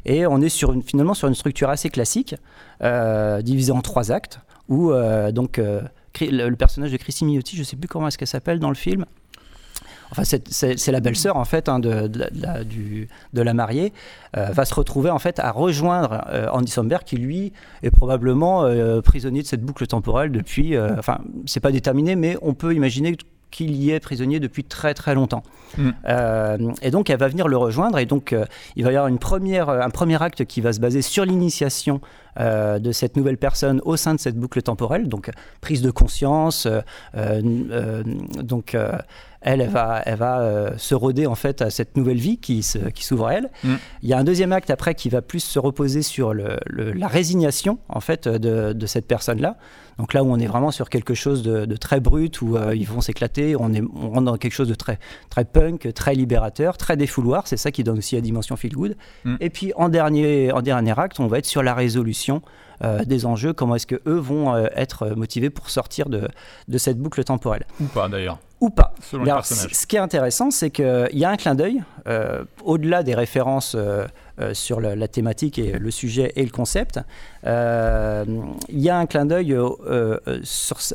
[0.04, 2.34] et on est sur une, finalement sur une structure assez classique,
[3.42, 4.92] divisée en trois actes, où
[5.32, 5.58] donc
[6.20, 9.04] le, personnage de Chrissy Miotti, je sais plus comment est-ce qu'elle s'appelle dans le film.
[10.10, 13.54] Enfin, c'est- la belle-sœur en fait hein, de, de la- de la, du- de la
[13.54, 13.92] mariée,
[14.36, 18.64] euh, va se retrouver en fait à rejoindre euh, Andy Samberg qui lui est probablement
[18.64, 20.76] euh, prisonnier de cette boucle temporelle depuis.
[20.78, 23.16] enfin, c'est pas déterminé, mais on peut imaginer
[23.50, 25.42] qu'il y est prisonnier depuis très très longtemps.
[25.76, 25.90] Mm.
[26.08, 28.44] Euh, et donc elle va venir le rejoindre et donc euh,
[28.76, 32.00] il va y avoir une première, un premier acte qui va se baser sur l'initiation
[32.38, 36.66] euh, de cette nouvelle personne au sein de cette boucle temporelle, donc prise de conscience,
[36.66, 36.80] euh,
[37.16, 38.02] euh,
[38.42, 38.76] donc
[39.42, 42.78] elle, elle va, elle va se roder en fait à cette nouvelle vie qui, se-
[42.90, 43.50] qui s'ouvre à elle.
[43.64, 43.74] Mm.
[44.02, 46.92] Il y a un deuxième acte après qui va plus se reposer sur le- le-
[46.92, 49.56] la résignation en fait de, de cette personne-là.
[49.98, 52.74] Donc là où on est vraiment sur quelque chose de, de très brut, où euh,
[52.74, 56.14] ils vont s'éclater, on, est, on rentre dans quelque chose de très, très punk, très
[56.14, 58.96] libérateur, très défouloir, c'est ça qui donne aussi la dimension feel good.
[59.24, 59.36] Mm.
[59.40, 62.19] Et puis en dernier, en dernier acte, on va être sur la résolution
[62.82, 66.28] euh, des enjeux, comment est-ce que eux vont euh, être motivés pour sortir de,
[66.68, 67.64] de cette boucle temporelle?
[67.80, 68.38] Ou pas d'ailleurs.
[68.60, 68.92] Ou pas.
[69.00, 73.02] Selon alors, ce qui est intéressant, c'est qu'il y a un clin d'œil, euh, au-delà
[73.02, 74.06] des références euh,
[74.38, 77.00] euh, sur la, la thématique et le sujet et le concept,
[77.46, 78.24] euh,
[78.68, 79.68] il y a un clin d'œil euh,
[80.28, 80.42] euh,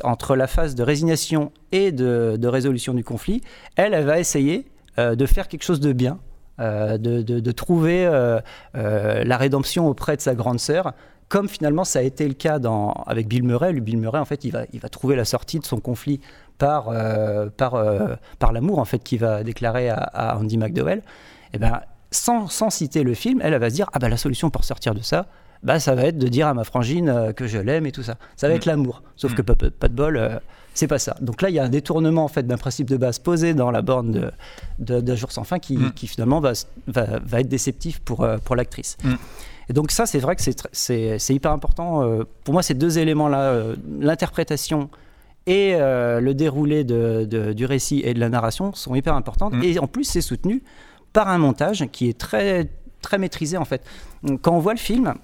[0.04, 3.42] entre la phase de résignation et de, de résolution du conflit.
[3.76, 4.66] Elle, elle va essayer
[4.98, 6.18] euh, de faire quelque chose de bien,
[6.60, 8.38] euh, de, de- de trouver euh,
[8.76, 10.92] euh, la rédemption auprès de sa grande sœur.
[11.28, 14.24] Comme finalement ça a été le cas dans, avec Bill Murray, lui Bill Murray en
[14.24, 16.20] fait il va, il va trouver la sortie de son conflit
[16.58, 21.02] par, euh, par, euh, par l'amour en fait qu'il va déclarer à, à Andy McDowell,
[21.52, 21.80] et ben,
[22.12, 24.64] sans, sans citer le film, elle, elle va se dire ah bah la solution pour
[24.64, 25.26] sortir de ça,
[25.62, 28.02] bah ça va être de dire à ma frangine euh, que je l'aime et tout
[28.02, 28.16] ça.
[28.36, 29.02] Ça va être l'amour.
[29.16, 29.54] Sauf que pas,
[29.88, 30.38] de bol, euh,
[30.74, 31.16] c'est pas ça.
[31.20, 33.70] Donc là, il y a un détournement en fait d'un principe de base posé dans
[33.70, 34.30] la borne de,
[34.78, 35.92] de, d'Un jour sans fin qui, Mm.
[35.92, 36.52] qui finalement va,
[36.86, 38.96] va, va être déceptif pour, pour l'actrice.
[39.68, 42.02] Et donc ça, c'est vrai que c'est hyper important.
[42.02, 44.90] euh, pour moi, ces deux éléments-là, euh, l'interprétation
[45.46, 49.54] et euh, le déroulé de- de- du récit et de la narration sont hyper importantes.
[49.54, 49.62] Mm.
[49.62, 50.62] Et en plus, c'est soutenu
[51.12, 52.68] par un montage qui est très,
[53.00, 53.82] très maîtrisé en fait.
[54.42, 55.14] Quand on voit le film,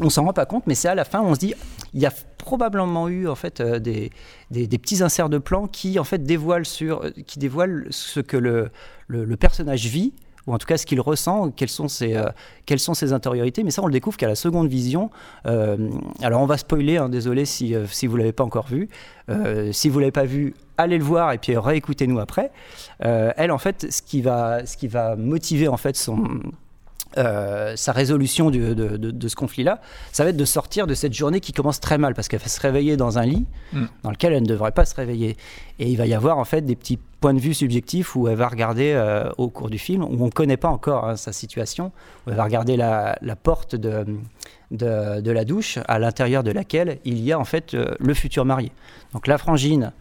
[0.00, 1.54] on s'en rend pas compte, mais c'est à la fin, on se dit,
[1.94, 4.10] il y a probablement eu en fait des,
[4.50, 8.36] des, des petits inserts de plans qui en fait dévoilent sur, qui dévoilent ce que
[8.36, 8.70] le,
[9.06, 10.12] le, le personnage vit
[10.46, 12.26] ou en tout cas ce qu'il ressent, quelles sont ses, euh,
[12.66, 13.62] quelles sont ses intériorités.
[13.62, 15.10] Mais ça, on le découvre qu'à la seconde vision.
[15.46, 18.88] Euh, alors, on va spoiler, hein, désolé si, euh, si vous l'avez pas encore vu.
[19.70, 22.50] Si vous l'avez pas vu, allez le voir et puis réécoutez-nous après.
[22.98, 26.28] Elle, en fait, ce qui va, ce qui va motiver en fait son
[27.18, 29.80] euh, sa résolution du- de, de- de ce conflit-là,
[30.12, 32.48] ça va être de sortir de cette journée qui commence très mal parce qu'elle va
[32.48, 33.84] se réveiller dans un lit Mm.
[34.02, 35.36] dans lequel elle ne devrait pas se réveiller.
[35.78, 38.36] Et il va y avoir en fait des petits points de vue subjectifs où elle
[38.36, 41.32] va regarder euh, au cours du film, où on ne connaît pas encore hein, sa
[41.32, 41.92] situation,
[42.26, 44.04] où elle va regarder la, la porte de,
[44.70, 48.14] de, de la douche à l'intérieur de laquelle il y a en fait euh, le
[48.14, 48.72] futur marié.
[49.12, 49.92] Donc la frangine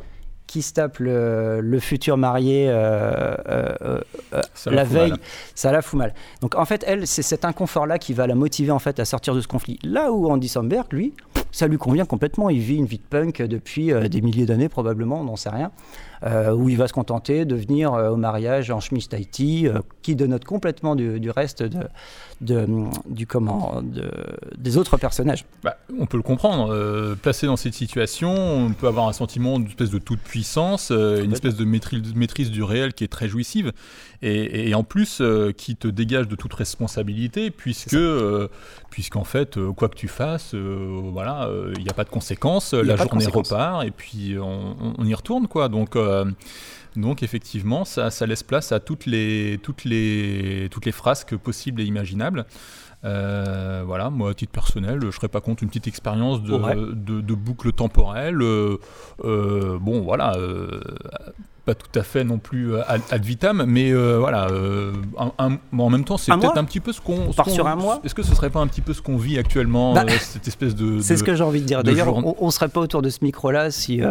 [0.52, 4.02] qui se tape le, le futur marié euh, euh,
[4.34, 5.20] euh, la veille, mal.
[5.56, 6.14] ça la fout mal.
[6.42, 9.34] Donc en fait, elle, c'est cet inconfort-là qui va la motiver en fait à sortir
[9.34, 9.80] de ce conflit.
[9.82, 11.14] Là où Andy Samberg, lui,
[11.54, 12.50] ça lui convient complètement.
[12.50, 15.72] Il vit une vie de punk depuis des milliers d'années probablement, on n'en sait rien,
[16.24, 20.16] où il va se contenter de venir euh, au mariage en chemise Tahiti, euh, qui
[20.16, 21.80] dénote complètement du, du reste de,
[22.42, 22.68] de-
[23.10, 24.12] du comment, de-
[24.58, 25.46] des autres personnages.
[25.64, 26.72] Bah, on peut le comprendre.
[26.74, 30.90] euh, placé dans cette situation, on peut avoir un sentiment d'une espèce de toute puissance,
[30.92, 33.72] euh, une espèce de maîtrise, maîtrise du réel qui est très jouissive,
[34.22, 38.48] et, et en plus euh, qui te dégage de toute responsabilité, puisque, euh,
[38.92, 42.10] puisqu'en fait, euh, quoi que tu fasses, euh, voilà, euh, il n'y a pas de
[42.10, 42.74] conséquences.
[42.74, 45.68] La journée repart, et puis on, on- on y retourne, quoi.
[45.70, 45.96] Donc.
[46.12, 46.26] Euh,
[46.96, 51.86] donc effectivement, ça, laisse place à toutes les, toutes les, toutes les frasques possibles et
[51.86, 52.46] imaginables.
[53.04, 56.76] Euh, voilà, moi à titre personnel, je serais pas contre une petite expérience de, Ouais.
[56.76, 58.42] de, de boucle temporelle.
[58.42, 58.78] euh,
[59.24, 60.36] euh, bon, voilà,
[61.66, 64.48] pas tout à fait non plus ad, vitam, mais voilà.
[65.18, 67.32] un- un- bon, en même temps, c'est peut-être un petit peu ce qu'on.
[67.34, 69.38] Part sur un mois Est-ce que ce serait pas un petit peu ce qu'on vit
[69.40, 71.00] actuellement, Bah, cette espèce de.
[71.02, 71.84] C'est ce que j'ai envie de dire.
[71.84, 74.02] D'ailleurs, jour- on, on serait pas autour de ce micro-là si,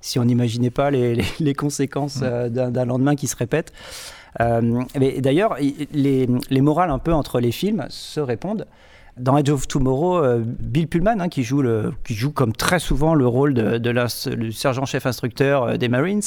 [0.00, 2.24] si on n'imaginait pas les, les- les conséquences Mm.
[2.24, 3.72] euh, d'un d'un lendemain qui se répète.
[4.40, 5.56] Mais d'ailleurs,
[5.92, 8.66] les, les morales un peu entre les films se répondent.
[9.18, 13.14] Dans Edge of Tomorrow, Bill Pullman, hein, qui, joue le, qui joue comme très souvent
[13.14, 16.22] le rôle de, de la, sergent-chef instructeur des Marines,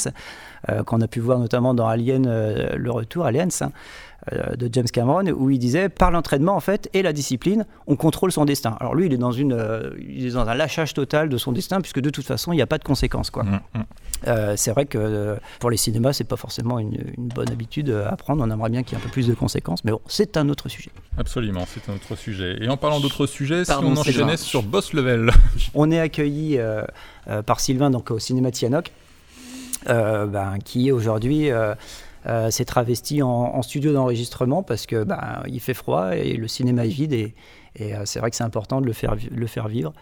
[0.86, 3.72] qu'on a pu voir notamment dans Alien, le retour, Aliens, hein,
[4.15, 7.96] euh, de James Cameron où il disait par l'entraînement en fait et la discipline on
[7.96, 8.76] contrôle son destin.
[8.80, 11.52] Alors lui il est dans une euh, il est dans un lâchage total de son
[11.52, 13.44] destin puisque de toute façon il n'y a pas de conséquences quoi.
[13.44, 13.82] Mm, mm.
[14.26, 18.42] Euh, c'est vrai que pour les cinémas c'est pas forcément une, bonne habitude à prendre.
[18.42, 20.48] On aimerait bien qu'il y ait un peu plus de conséquences mais bon c'est un
[20.48, 20.90] autre sujet.
[21.16, 22.56] Absolument c'est un autre sujet.
[22.60, 25.30] Et en parlant d'autres sujets si on enchaînait sur Boss Level.
[25.74, 26.58] On est accueilli
[27.44, 28.90] par Sylvain donc au cinéma Tianoc
[29.86, 31.74] ben, qui aujourd'hui euh,
[32.50, 36.90] s'est travesti en, studio d'enregistrement parce que bah, il fait froid et le cinéma est
[36.90, 37.34] vide et,
[37.80, 39.92] euh, c'est vrai que c'est important de le faire, le faire vivre.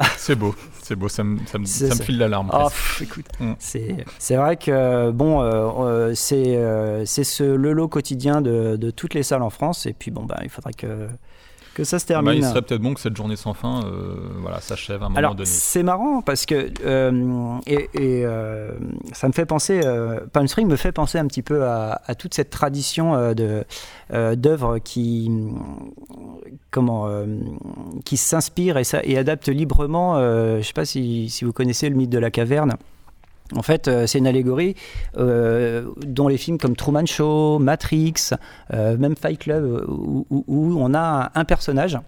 [0.16, 2.48] C'est beau, c'est beau, ça me, ça me, ça me file l'alarme.
[2.54, 2.68] Oh,
[3.40, 3.54] mm.
[3.58, 9.42] c'est vrai que bon, euh, c'est c'est le lot quotidien de, de, toutes les salles
[9.42, 11.08] en France et puis bon, bah, il faudrait que
[11.74, 12.32] que ça se termine.
[12.32, 15.08] Bah, il serait peut-être bon que cette journée sans fin euh, voilà, s'achève à un
[15.08, 15.46] moment Alors, donné.
[15.46, 18.72] C'est marrant parce que euh, et, euh,
[19.12, 19.80] ça me fait penser,
[20.32, 23.64] Palm Spring me fait penser un petit peu à, toute cette tradition de
[24.36, 25.30] d'œuvres qui
[26.70, 27.08] comment
[28.04, 30.18] qui s'inspirent et, et adaptent librement.
[30.18, 32.76] je ne sais pas si, si, vous connaissez le mythe de la caverne.
[33.52, 34.74] En fait, euh, c'est une allégorie
[35.18, 38.30] euh, dont les films comme Truman Show, Matrix,
[38.72, 41.98] euh, même Fight Club, où, on a un, personnage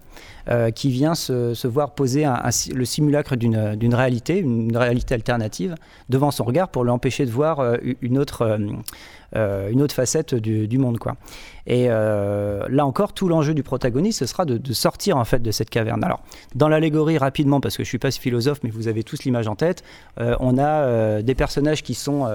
[0.75, 2.25] qui vient se, voir poser
[2.72, 5.75] le simulacre d'une réalité, une réalité alternative,
[6.09, 8.59] devant son regard pour l'empêcher de voir une autre,
[9.37, 10.99] une autre facette du, monde.
[10.99, 11.16] Quoi.
[11.66, 15.51] Et euh, là encore, tout l'enjeu du protagoniste, ce sera de, sortir en fait de
[15.51, 16.03] cette caverne.
[16.05, 16.22] Alors,
[16.55, 19.57] dans l'allégorie, rapidement, parce que je suis pas philosophe, mais vous avez tous l'image en
[19.57, 19.83] tête,
[20.20, 22.29] euh, on a euh, des personnages qui sont,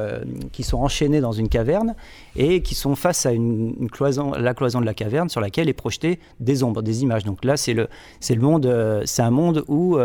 [0.52, 1.96] qui sont enchaînés dans une caverne
[2.36, 5.74] et qui sont face à une, cloison, la cloison de la caverne sur laquelle est
[5.74, 7.24] projeté des ombres, des images.
[7.24, 7.88] Donc là, c'est le,
[8.20, 9.98] c'est le monde, c'est un monde où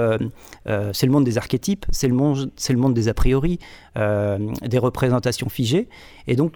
[0.92, 3.58] c'est le monde des archétypes, c'est le monde, c'est le monde des a priori,
[3.96, 5.88] des représentations figées.
[6.28, 6.52] Et donc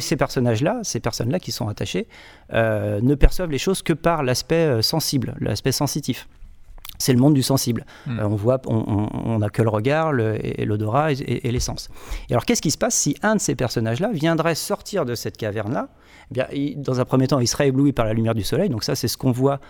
[0.00, 2.06] ces personnages-là, ces personnes-là qui sont attachées,
[2.52, 6.28] euh, ne perçoivent les choses que par l'aspect euh, sensible, l'aspect sensitif.
[6.98, 7.86] C'est le monde du sensible.
[8.06, 8.18] Hmm.
[8.18, 11.88] Euh, on voit, on n'a que le regard, l'odorat et, et l'essence.
[12.28, 15.38] Et alors, qu'est-ce qui se passe si un de ces personnages-là viendrait sortir de cette
[15.38, 15.88] caverne-là?
[16.30, 18.68] Eh bien, dans un premier temps, il serait ébloui par la lumière du soleil.
[18.68, 19.60] Donc ça, c'est ce qu'on voit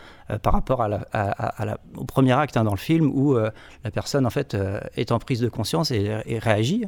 [0.42, 4.56] par rapport à au premier acte hein, dans le film où la personne en fait
[4.96, 6.84] est en prise de conscience et, et réagit.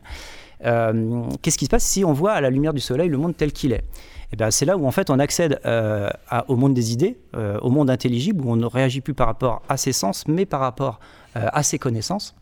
[0.64, 3.36] Euh, qu'est-ce qui se passe si on voit à la lumière du soleil le monde
[3.36, 3.84] tel qu'il est?
[3.84, 6.08] Et eh bien, c'est là où en fait on accède euh,
[6.48, 9.62] au monde des idées, euh, au monde intelligible, où on ne réagit plus par rapport
[9.68, 11.00] à ses sens, mais par rapport
[11.34, 12.34] à ses connaissances.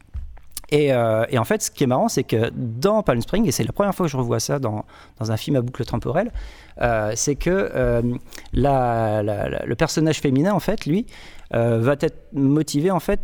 [0.72, 3.72] Et, en fait, ce qui est marrant, c'est que dans Palm Spring, et c'est la
[3.72, 4.84] première fois que je revois ça dans,
[5.18, 6.30] dans un film à boucle temporelle,
[7.14, 7.72] c'est que
[8.52, 11.06] le personnage féminin, en fait, lui,
[11.50, 13.20] va être motivé, en fait,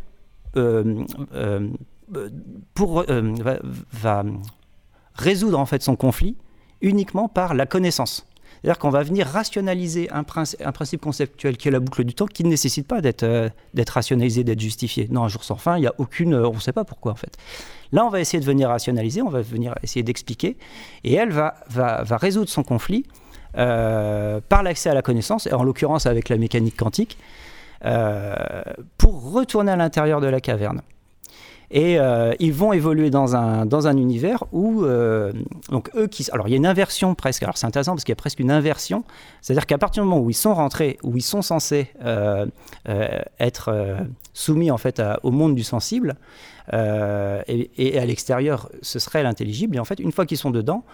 [2.75, 4.25] pour, va,
[5.17, 6.37] résoudre en fait son conflit
[6.81, 8.27] uniquement par la connaissance.
[8.67, 12.43] C'est-à-dire qu'on va venir rationaliser un, principe, conceptuel qui est la boucle du temps qui
[12.43, 13.49] ne nécessite pas d'être euh,
[13.89, 15.09] rationalisé, d'être justifié.
[15.11, 16.35] Non, un jour sans fin, il n'y a aucune...
[16.35, 17.37] Euh, on ne sait pas pourquoi en fait.
[17.93, 20.57] Là, on va essayer de venir rationaliser, on va venir essayer d'expliquer,
[21.05, 21.55] et elle va,
[22.11, 23.07] résoudre son conflit
[23.57, 27.19] euh, par l'accès à la connaissance, et en l'occurrence avec la mécanique quantique,
[28.99, 30.83] pour retourner à l'intérieur de la caverne.
[31.71, 35.33] Et euh, ils vont évoluer dans un, dans un univers où, euh,
[35.71, 36.25] donc eux qui.
[36.31, 37.43] Alors il y a une inversion presque.
[37.43, 39.05] Alors c'est intéressant parce qu'il y a presque une inversion.
[39.43, 42.47] C'est-à-dire qu'à partir du moment où ils sont rentrés, où ils sont censés euh,
[43.41, 43.97] être
[44.33, 46.17] soumis en fait au monde du sensible,
[46.73, 50.85] et, à l'extérieur ce serait l'intelligible, et en fait une fois qu'ils sont dedans,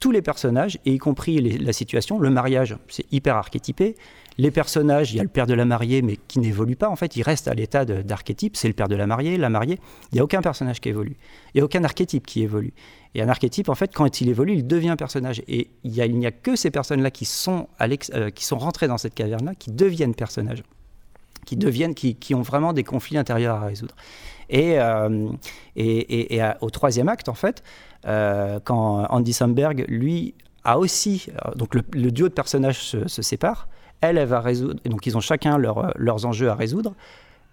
[0.00, 3.94] tous les personnages, et y compris la situation, le mariage, c'est hyper archétypé.
[4.38, 6.96] Les personnages, il y a le père de la mariée, mais qui n'évolue pas, en
[6.96, 9.78] fait, il reste à l'état d'archétype, c'est le père de la mariée, la mariée.
[10.10, 11.16] Il n'y a aucun personnage qui évolue.
[11.54, 12.72] Il n'y a aucun archétype qui évolue.
[13.14, 15.42] Et un archétype, en fait, quand il évolue, il devient personnage.
[15.48, 18.98] Et il n'y a, a, que ces personnes-là qui, sont euh, qui sont rentrées dans
[18.98, 20.62] cette caverne-là, qui deviennent personnages,
[21.44, 23.94] qui, deviennent, qui, qui, ont vraiment des conflits intérieurs à résoudre.
[24.48, 25.28] Et, euh,
[25.76, 27.62] et, et, au troisième acte, en fait,
[28.06, 31.26] euh, quand Andy Samberg, lui, a aussi.
[31.28, 33.68] Euh, donc le, duo de personnages se, sépare.
[34.02, 34.80] Elle, elle va résoudre.
[34.84, 36.94] Donc ils ont chacun leurs enjeux à résoudre.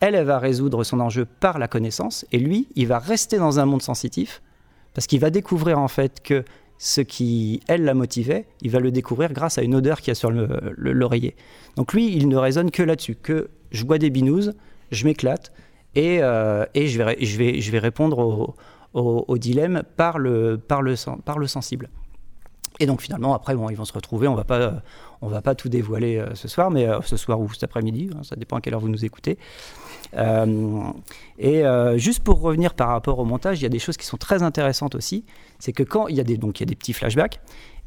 [0.02, 2.26] Elle, elle va résoudre son enjeu par la connaissance.
[2.32, 4.42] Et lui, il va rester dans un monde sensitif
[4.94, 6.44] parce qu'il va découvrir en fait que
[6.78, 10.12] ce qui, elle, la motivait, il va le découvrir grâce à une odeur qu'il y
[10.12, 11.36] a sur l'oreiller.
[11.76, 14.52] Donc lui, il ne raisonne que là-dessus, que je bois des binous,
[14.92, 15.52] je m'éclate,
[15.96, 18.56] et, euh, et je, vais, je, vais, je vais répondre au,
[19.28, 21.90] au, dilemme par le, par, le, par le sensible.
[22.80, 24.28] Et donc finalement, après, bon, ils vont se retrouver.
[24.28, 24.82] On va pas,
[25.22, 28.10] on va pas tout dévoiler euh, ce soir, mais euh, ce soir ou cet après-midi,
[28.14, 29.38] hein, ça dépend à quelle heure vous nous écoutez.
[30.16, 30.82] Euh,
[31.38, 34.06] et euh, juste pour revenir par rapport au montage, il y a des choses qui
[34.06, 35.26] sont très intéressantes aussi.
[35.60, 37.40] C'est que quand il y a des, donc il y a des petits flashbacks,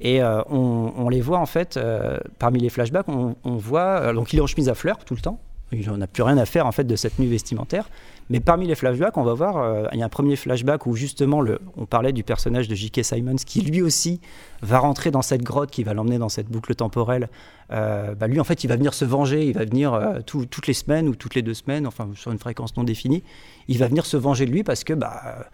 [0.02, 4.32] et euh, on, les voit en fait, euh, parmi les flashbacks, on, voit, euh, donc
[4.32, 5.38] il est en chemise à fleurs tout le temps.
[5.70, 7.88] Il n'en a plus rien à faire en fait de cette tenue vestimentaire.
[8.32, 10.96] Mais parmi les flashbacks, on va voir, euh, il y a un premier flashback où
[10.96, 11.44] justement,
[11.76, 13.04] on parlait du personnage de J.K.
[13.04, 14.20] Simons qui lui aussi
[14.62, 17.28] va rentrer dans cette grotte qui va l'emmener dans cette boucle temporelle.
[17.72, 19.46] Euh, bah, lui, en fait, il va venir se venger.
[19.46, 22.32] Il va venir euh, tout- toutes les semaines ou toutes les deux semaines, enfin sur
[22.32, 23.22] une fréquence non définie.
[23.68, 25.46] Il va venir se venger de lui parce que, bah,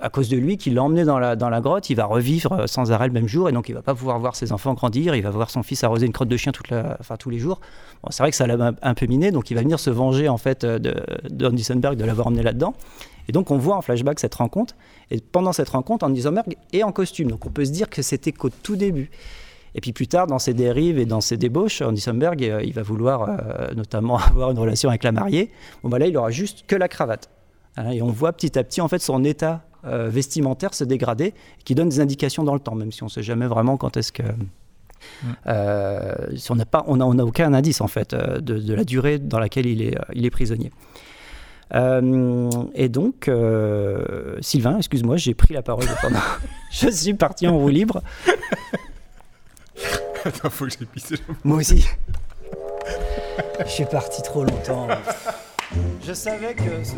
[0.00, 2.92] à cause de lui, qui l'a emmené dans la, grotte, il va revivre euh, sans
[2.92, 5.14] arrêt le même jour et donc il va pas pouvoir voir ses enfants grandir.
[5.14, 7.60] Il va voir son fils arroser une crotte de chien toute la, tous les jours.
[8.10, 10.36] C'est vrai que ça l'a un, peu miné, donc il va venir se venger en
[10.36, 10.94] fait euh, de,
[11.30, 12.74] de de l'avoir emmené là-dedans.
[13.28, 14.74] Et donc on voit en flashback cette rencontre.
[15.10, 16.24] Et pendant cette rencontre, Andy
[16.72, 17.30] est en costume.
[17.30, 19.10] Donc on peut se dire que c'était qu'au tout début.
[19.74, 22.82] Et puis plus tard, dans ses dérives et dans ses débauches, Andy euh, il va
[22.82, 23.28] vouloir
[23.74, 25.50] notamment avoir une relation avec la mariée.
[25.82, 27.28] Bon bah là, il aura juste que la cravate.
[27.76, 31.34] Hein, et on voit petit à petit en fait son état euh, vestimentaire se dégrader,
[31.64, 33.96] qui donne des indications dans le temps, même si on ne sait jamais vraiment quand
[33.96, 34.22] est-ce que.
[35.46, 38.58] Euh, si on n'a pas, on a, on a aucun indice en fait euh, de,
[38.58, 40.72] de la durée dans laquelle il est, il est prisonnier.
[41.74, 46.20] Euh, et donc, euh, Sylvain, excuse-moi, j'ai pris la parole pendant.
[46.70, 48.02] Je suis parti en roue libre.
[50.24, 50.84] Attends, faut que.
[51.44, 51.86] Moi aussi.
[53.60, 54.88] Je suis parti trop longtemps.
[56.04, 56.94] Je savais que ce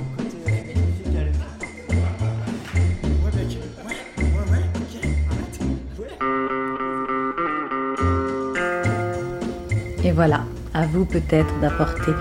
[10.08, 12.12] Et voilà, à vous peut-être d'apporter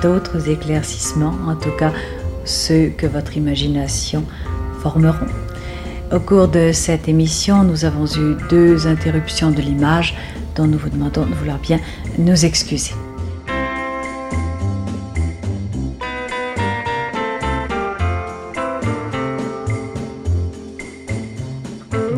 [0.00, 1.92] d'autres éclaircissements, en tout cas
[2.46, 4.24] ceux que votre imagination
[4.80, 5.26] formeront.
[6.10, 10.16] Au cours de cette émission, nous avons eu deux interruptions de l'image
[10.56, 11.80] dont nous vous demandons de vouloir bien
[12.16, 12.94] nous excuser.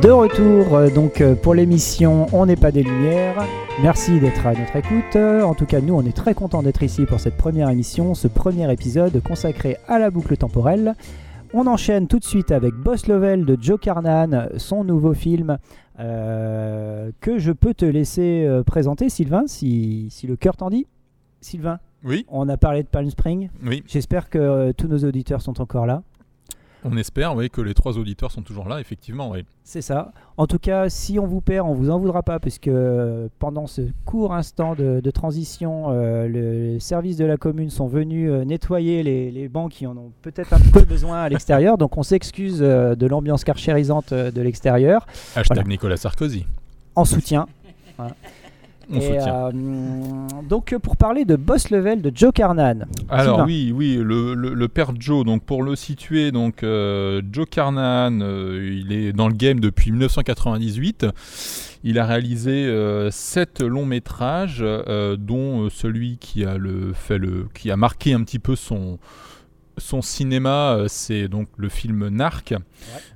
[0.07, 3.45] De retour euh, donc euh, pour l'émission On n'est pas des lumières.
[3.83, 5.17] Merci d'être à notre écoute.
[5.17, 8.15] Euh, En tout cas, nous, on est très contents d'être ici pour cette première émission,
[8.15, 10.95] ce premier épisode consacré à la boucle temporelle.
[11.53, 15.59] On enchaîne tout de suite avec Boss Level de Joe Carnan, son nouveau film
[15.99, 20.87] euh, que je peux te laisser présenter, Sylvain, si, si le cœur t'en dit.
[21.41, 23.49] Sylvain, Oui, on a parlé de Palm Spring.
[23.65, 23.83] oui.
[23.89, 26.05] J'espère que euh, tous nos auditeurs sont encore là.
[26.85, 29.31] On espère oui, que les trois auditeurs sont toujours là, effectivement.
[29.31, 29.45] Oui.
[29.65, 30.13] C'est ça.
[30.37, 33.67] En tout cas, si on vous perd, on vous en voudra pas, puisque euh, pendant
[33.67, 38.31] ce court instant de, de transition, euh, le- les services de la commune sont venus
[38.31, 41.77] euh, nettoyer les, les bancs qui en ont peut-être un peu besoin à l'extérieur.
[41.79, 45.69] Donc on s'excuse euh, de l'ambiance carchérisante de l'extérieur, Hashtag Voilà.
[45.69, 46.47] Nicolas Sarkozy.
[46.95, 47.47] en soutien.
[48.89, 49.47] On Et, soutient.
[49.49, 49.53] euh,
[50.49, 52.87] donc pour parler de Boss Level de Joe Carnan.
[53.09, 57.47] Alors oui, oui, le, le- le père Joe, donc pour le situer, donc euh, Joe
[57.51, 61.07] Carnan, euh, il est dans le game depuis 1998.
[61.85, 62.69] Il a réalisé
[63.11, 64.65] sept longs métrages,
[65.19, 68.99] dont celui qui a le fait le, qui a marqué un petit peu son
[69.79, 72.55] son cinéma, euh, c'est donc le film Narc.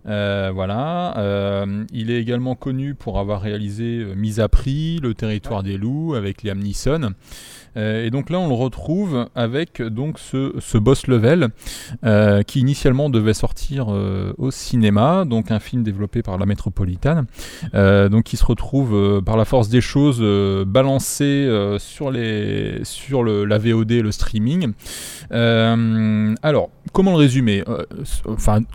[0.06, 1.16] Euh, voilà.
[1.18, 6.14] Euh, il est également connu pour avoir réalisé Mise à prix, Le Territoire des loups
[6.14, 7.14] avec Liam Neeson.
[7.76, 11.48] Euh, et donc là, on le retrouve avec donc ce, ce boss level
[12.04, 17.26] euh, qui initialement devait sortir euh, au cinéma, donc un film développé par la métropolitaine,
[17.74, 20.20] euh, donc qui se retrouve par la force des choses
[20.66, 24.72] balancé sur les sur le, la VOD, le streaming.
[25.30, 27.84] Alors, comment le résumer Euh,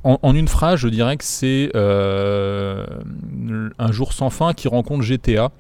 [0.04, 2.86] en, une phrase, je dirais que c'est euh,
[3.80, 5.52] un jour sans fin qui rencontre GTA.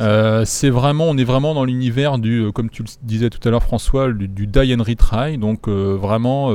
[0.00, 3.50] Euh, c'est vraiment, on est vraiment dans l'univers du, comme tu le disais tout à
[3.50, 6.52] l'heure, François, du, du die and retry, donc vraiment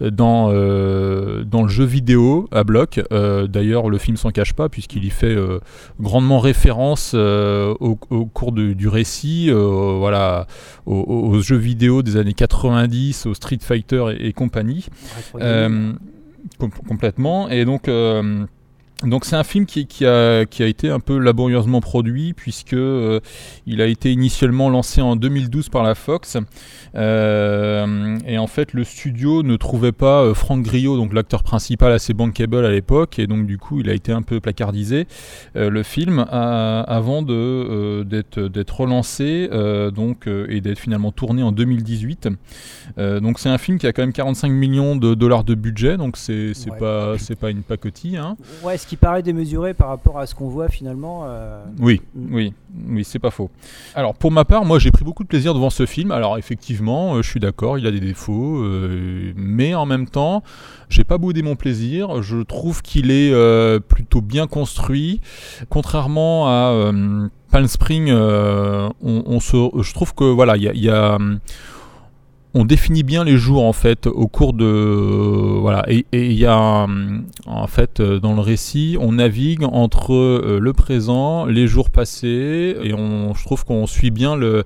[0.00, 3.00] dans le jeu vidéo à bloc.
[3.10, 5.36] D'ailleurs, le film s'en cache pas puisqu'il y fait
[6.00, 7.96] grandement référence au,
[8.32, 10.46] cours du récit, voilà,
[10.86, 14.69] aux, aux- aux jeux vidéo des années 90, au Street Fighter et compagnie.
[15.42, 15.92] Euh,
[16.58, 17.48] com- complètement.
[17.48, 18.44] Et donc, euh,
[19.04, 22.74] donc c'est un film qui, qui a, qui a été un peu laborieusement produit puisque
[22.74, 23.20] euh,
[23.66, 26.36] il a été initialement lancé en 2012 par la Fox.
[26.96, 31.92] Euh, et en fait, le studio ne trouvait pas euh, Frank Grillo, donc l'acteur principal,
[31.92, 35.06] assez bankable à l'époque, et donc du coup, il a été un peu placardisé.
[35.56, 40.78] euh, le film a- avant de euh, d'être d'être relancé, euh, donc euh, et d'être
[40.78, 42.28] finalement tourné en 2018.
[42.98, 45.96] Euh, donc c'est un film qui a quand même 45 millions de dollars de budget,
[45.96, 46.78] donc c'est c'est Ouais.
[46.78, 48.16] pas c'est pas une pacotille.
[48.16, 48.36] Hein.
[48.62, 51.22] Ouais, paraît démesuré par rapport à ce qu'on voit finalement.
[51.26, 52.52] euh, Oui, oui,
[52.88, 53.50] oui, c'est pas faux.
[53.94, 56.10] Alors pour ma part, moi j'ai pris beaucoup de plaisir devant ce film.
[56.10, 60.42] Alors effectivement, euh, je suis d'accord, il a des défauts, euh, mais en même temps,
[60.88, 62.22] j'ai pas boudé mon plaisir.
[62.22, 63.32] Je trouve qu'il est
[63.88, 65.20] plutôt bien construit,
[65.68, 66.92] contrairement à
[67.50, 68.10] Palm Spring.
[68.12, 71.18] on, se, je trouve que voilà, il y y a,
[72.54, 74.66] on définit bien les jours en fait au cours de
[75.60, 75.84] voilà.
[75.88, 80.58] Et il y a hum, en fait euh, dans le récit on navigue entre euh,
[80.60, 84.64] le présent les jours passés et on je trouve qu'on suit bien le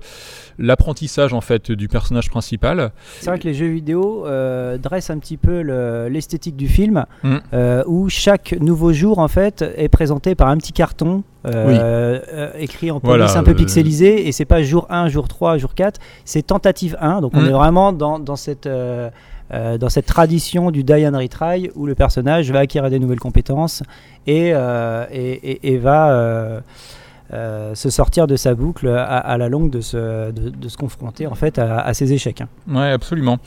[0.57, 5.19] l'apprentissage en fait du personnage principal C'est vrai que les jeux vidéo euh, dressent un
[5.19, 7.37] petit peu le- l'esthétique du film, Mm.
[7.53, 11.75] euh, où chaque nouveau jour en fait est présenté par un petit carton euh, Oui.
[11.79, 15.27] euh, écrit en Voilà, police un peu euh, pixelisé, et c'est pas jour 1, jour
[15.27, 17.45] 3, jour 4, c'est tentative 1, donc on Mm.
[17.47, 18.65] est vraiment dans, dans cette...
[18.65, 19.09] euh,
[19.53, 23.19] euh, dans cette tradition du die and retry où le personnage va acquérir des nouvelles
[23.19, 23.83] compétences
[24.25, 26.63] et, euh, et, et- et va
[27.33, 30.77] euh, se sortir de sa boucle à, à la longue de se, de, de se
[30.77, 32.41] confronter en fait à, à ses échecs.
[32.41, 32.47] hein.
[32.67, 33.37] Ouais, absolument.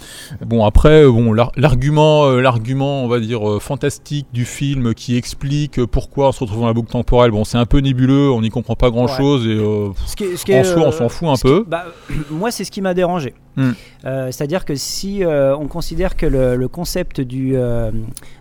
[0.45, 5.17] Bon, après, euh, bon, l'ar- l'argument, euh, l'argument, on va dire fantastique du film qui
[5.17, 7.31] explique pourquoi on se retrouve dans la boucle temporelle.
[7.31, 10.37] Bon, c'est un peu nébuleux, on n'y comprend pas grand-chose et euh, Ce qui est-
[10.37, 11.65] ce qui en est, soi, on s'en fout un ce qui- peu.
[11.67, 11.85] bah,
[12.31, 13.35] moi, c'est ce qui m'a dérangé.
[13.57, 13.73] Hmm.
[14.05, 17.91] Euh, C'est-à-dire que si euh, on considère que le, le concept du, euh,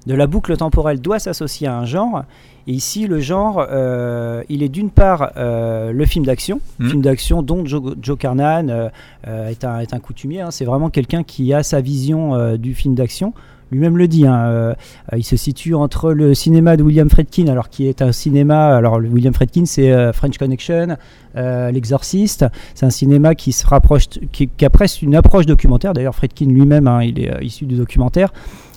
[0.05, 2.23] de la boucle temporelle doit s'associer à un genre,
[2.67, 6.89] et ici le genre, euh, il est d'une part euh, le film d'action, Hmm.
[6.89, 10.41] film d'action dont Joe, Joe Carnan euh, est, un, est un coutumier.
[10.41, 10.51] hein.
[10.51, 13.33] c'est vraiment quelqu'un qui a sa vision du film d'action.
[13.69, 14.75] Lui-même le dit, hein,
[15.13, 18.97] il se situe entre le cinéma de William Friedkin, alors qui est un cinéma, alors
[18.97, 20.95] le William Friedkin c'est French Connection,
[21.35, 22.45] L'Exorciste,
[22.75, 25.93] c'est un cinéma qui se rapproche, qui, qui a presque une approche documentaire.
[25.93, 28.31] D'ailleurs, Friedkin lui-même, hein, il est issu du documentaire.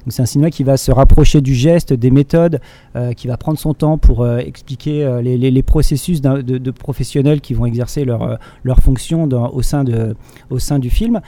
[0.08, 2.60] C'est un cinéma qui va se rapprocher du geste, des méthodes,
[2.96, 6.40] euh, qui va prendre son temps pour euh, expliquer euh, les, les- les processus de,
[6.40, 10.16] de professionnels qui vont exercer leur, leur fonction dans- au, sein de,
[10.48, 11.20] au sein du film.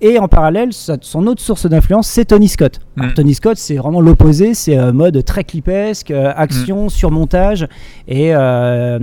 [0.00, 2.80] Et en parallèle, son autre source d'influence, c'est Tony Scott.
[2.98, 3.14] Alors, Mm.
[3.14, 7.68] Tony Scott, c'est vraiment l'opposé, c'est un mode très clipesque, euh, action, surmontage.
[8.08, 8.98] Et, euh,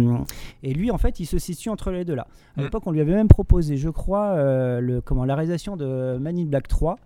[0.64, 2.28] et lui, en fait, il se situe entre les deux là.
[2.58, 2.64] À Mm.
[2.66, 4.36] l'époque, on lui avait même proposé, je crois,
[4.82, 6.98] le, comment, la réalisation de Man in Black 3.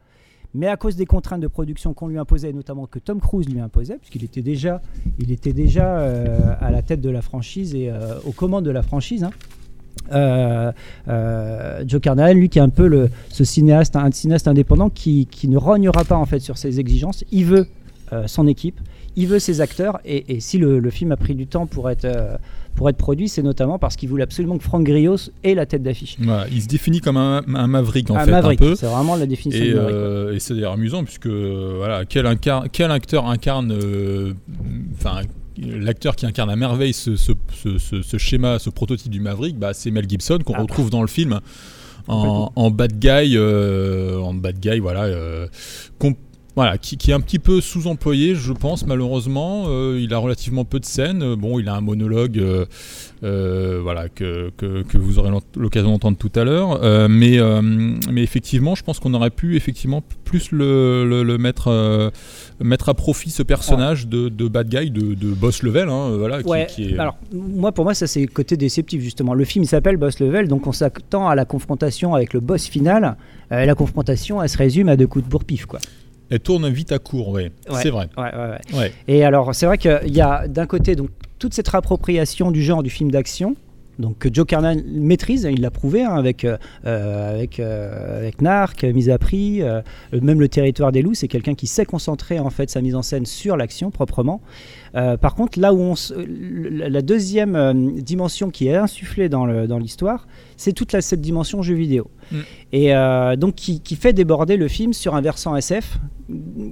[0.56, 3.60] Mais à cause des contraintes de production qu'on lui imposait, notamment que Tom Cruise lui
[3.60, 4.82] imposait, puisqu'il était déjà,
[5.20, 8.72] il était déjà euh, à la tête de la franchise et euh, aux commandes de
[8.72, 9.26] la franchise.
[9.26, 9.32] hein.
[10.14, 10.72] Euh,
[11.86, 15.50] Joe Carnahan, lui qui est un peu le, ce cinéaste, un cinéaste indépendant qui, qui
[15.50, 17.26] ne rognera pas en fait sur ses exigences.
[17.32, 17.68] Il veut
[18.28, 18.80] son équipe,
[19.16, 22.08] il veut ses acteurs, et, si le, film a pris du temps pour être,
[22.76, 25.82] pour être produit, c'est notamment parce qu'il voulait absolument que Frank Grillos ait la tête
[25.82, 26.18] d'affiche.
[26.20, 28.76] Voilà, il se définit comme un, un maverick en Un fait, maverick, un peu.
[28.76, 29.96] c'est vraiment la définition Et, de maverick.
[29.96, 34.34] euh, et c'est d'ailleurs amusant puisque voilà, quel, incar- quel acteur incarne, euh,
[34.94, 35.22] enfin
[35.58, 39.58] l'acteur qui incarne à merveille ce, ce- ce- ce- ce schéma, ce prototype du Maverick,
[39.58, 40.62] bah, c'est Mel Gibson qu'on Ah.
[40.64, 41.40] retrouve dans le film
[42.10, 45.06] en, en bad guy, euh, en bad guy, voilà.
[45.06, 45.48] euh,
[46.56, 49.66] voilà, qui, qui est un petit peu sous-employé, je pense, malheureusement.
[49.68, 51.22] Euh, il a relativement peu de scènes.
[51.22, 52.42] Euh, Bon, il a un monologue,
[53.24, 56.80] euh, voilà, que, que, que vous aurez l'occasion d'entendre tout à l'heure.
[56.84, 57.40] Euh, mais,
[58.12, 62.12] mais effectivement, je pense qu'on aurait pu effectivement plus le, le- le mettre,
[62.62, 66.42] mettre à profit ce personnage de, de bad guy, de, de boss level, hein, voilà,
[66.42, 66.98] qui- Ouais, qui, est.
[67.00, 69.34] alors moi pour moi ça c'est le côté déceptif justement.
[69.34, 72.66] Le film il s'appelle Boss Level donc on s'attend à la confrontation avec le boss
[72.68, 73.18] final.
[73.52, 75.80] Et la confrontation elle se résume à deux coups de bourre-pif quoi.
[76.30, 77.30] Elle tourne vite à court.
[77.30, 77.52] Ouais,
[77.82, 78.10] C'est vrai.
[78.18, 78.92] Ouais.
[79.08, 81.10] Et alors c'est vrai qu'il y a d'un côté donc
[81.40, 83.56] toute cette réappropriation du genre du film d'action.
[84.00, 88.42] Donc que Joe Carnan maîtrise, il l'a prouvé hein, avec, euh, euh, avec, euh, avec
[88.42, 92.40] Narc, Mise à prix, euh, même le territoire des loups, c'est quelqu'un qui sait concentrer
[92.40, 94.42] en fait sa mise en scène sur l'action proprement.
[94.96, 99.46] Euh, par contre, là où on la deuxième euh, dimension qui est insufflée dans
[99.78, 100.28] l'histoire,
[100.58, 102.10] c'est toute la, cette dimension jeu vidéo.
[102.32, 102.38] Mm.
[102.74, 106.00] Et euh, donc qui, qui fait déborder le film sur un versant SF,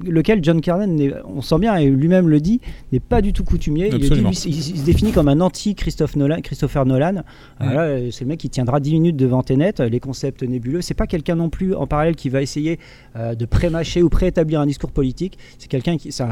[0.06, 2.60] lequel John Carnan, n'est- on sent bien, et lui-même le dit,
[2.92, 3.90] n'est pas du tout coutumier.
[3.92, 7.24] Il, dit, lui, se définit comme un anti-Christophe Nolan, Christopher Nolan.
[7.62, 10.82] Euh, c'est le mec qui tiendra 10 minutes devant Tenet, les concepts nébuleux.
[10.82, 12.80] C'est pas quelqu'un non plus en parallèle qui va essayer
[13.16, 15.38] euh, de pré-mâcher ou préétablir un discours politique.
[15.60, 16.26] C'est quelqu'un qui, c'est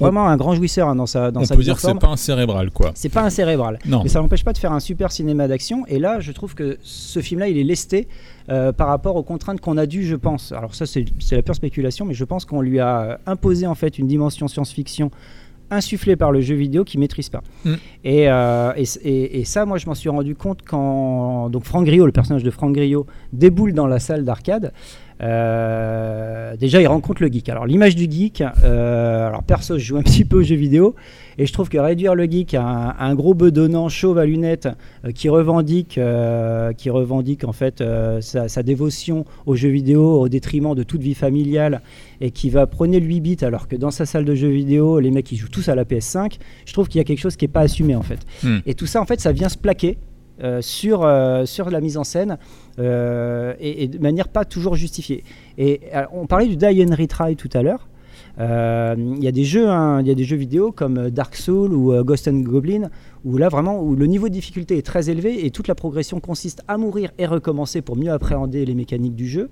[0.00, 2.08] vraiment un grand jouisseur hein, dans sa dans On sa peut dire que c'est pas
[2.08, 2.92] un cérébral, quoi.
[2.94, 3.78] C'est pas un cérébral.
[3.86, 4.02] Non.
[4.02, 5.84] Mais ça n'empêche pas de faire un super cinéma d'action.
[5.88, 8.06] Et là, je trouve que ce film-là, il est lesté
[8.48, 10.52] euh, par rapport aux contraintes qu'on a dû, je pense.
[10.52, 13.74] Alors ça, c'est la pure spéculation, mais je pense qu'on lui a euh, imposé en
[13.74, 15.10] fait une dimension science-fiction
[15.70, 17.42] insufflée par le jeu vidéo qu'il maîtrise pas.
[17.64, 17.72] Mm.
[18.04, 21.86] Et, euh, et, et- et ça, moi, je m'en suis rendu compte quand donc Franck
[21.86, 24.72] Griot, le personnage de Franck Griot, déboule dans la salle d'arcade.
[25.22, 27.48] Euh, déjà, il rencontre le geek.
[27.48, 30.94] Alors, l'image du geek, euh, alors perso, je joue un petit peu aux jeux vidéo
[31.38, 34.26] et je trouve que réduire le geek à un, à un gros bedonnant chauve à
[34.26, 34.68] lunettes
[35.04, 35.98] euh, qui revendique,
[36.76, 37.82] qui revendique en fait
[38.20, 41.82] sa, sa dévotion aux jeux vidéo au détriment de toute vie familiale
[42.20, 45.00] et qui va prôner le 8 bits alors que dans sa salle de jeux vidéo,
[45.00, 47.36] les mecs ils jouent tous à la PS5, je trouve qu'il y a quelque chose
[47.36, 48.20] qui n'est pas assumé en fait.
[48.42, 48.58] Hmm.
[48.66, 49.98] Et tout ça, en fait, ça vient se plaquer
[50.42, 52.38] euh, sur, euh, sur la mise en scène
[52.78, 55.24] euh, et, de manière pas toujours justifiée.
[55.58, 55.80] Et
[56.12, 57.88] on parlait du Die and Retry tout à l'heure.
[58.40, 61.36] Euh, Il y a des jeux, hein, y a des jeux vidéo comme euh, Dark
[61.36, 62.88] Souls ou Ghost and Goblin
[63.24, 66.18] où là vraiment où le niveau de difficulté est très élevé et toute la progression
[66.18, 69.50] consiste à mourir et recommencer pour mieux appréhender les mécaniques du jeu.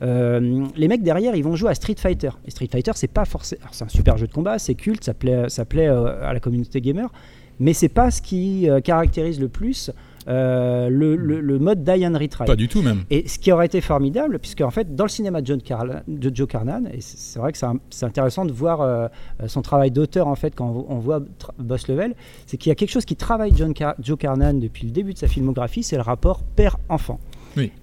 [0.00, 2.30] Les mecs derrière, ils vont jouer à Street Fighter.
[2.46, 5.14] Et Street Fighter, c'est pas forcément, c'est un super jeu de combat, c'est culte, ça
[5.14, 7.12] plaît, ça plaît à la communauté gamer,
[7.60, 9.92] mais c'est pas ce qui caractérise le plus
[10.28, 12.44] euh, le, le- le mode Die and Retry.
[12.46, 13.04] Pas du tout même.
[13.10, 16.02] Et ce qui aurait été formidable, puisque en fait, dans le cinéma de, John Carla-
[16.06, 17.58] de Joe Carnan, et c'est vrai que
[17.90, 19.08] c'est intéressant de voir euh,
[19.46, 21.20] son travail d'auteur en fait quand on, voit
[21.58, 22.14] Boss Level,
[22.46, 25.12] c'est qu'il y a quelque chose qui travaille John Car- Joe Carnan depuis le début
[25.14, 27.18] de sa filmographie, c'est le rapport père-enfant.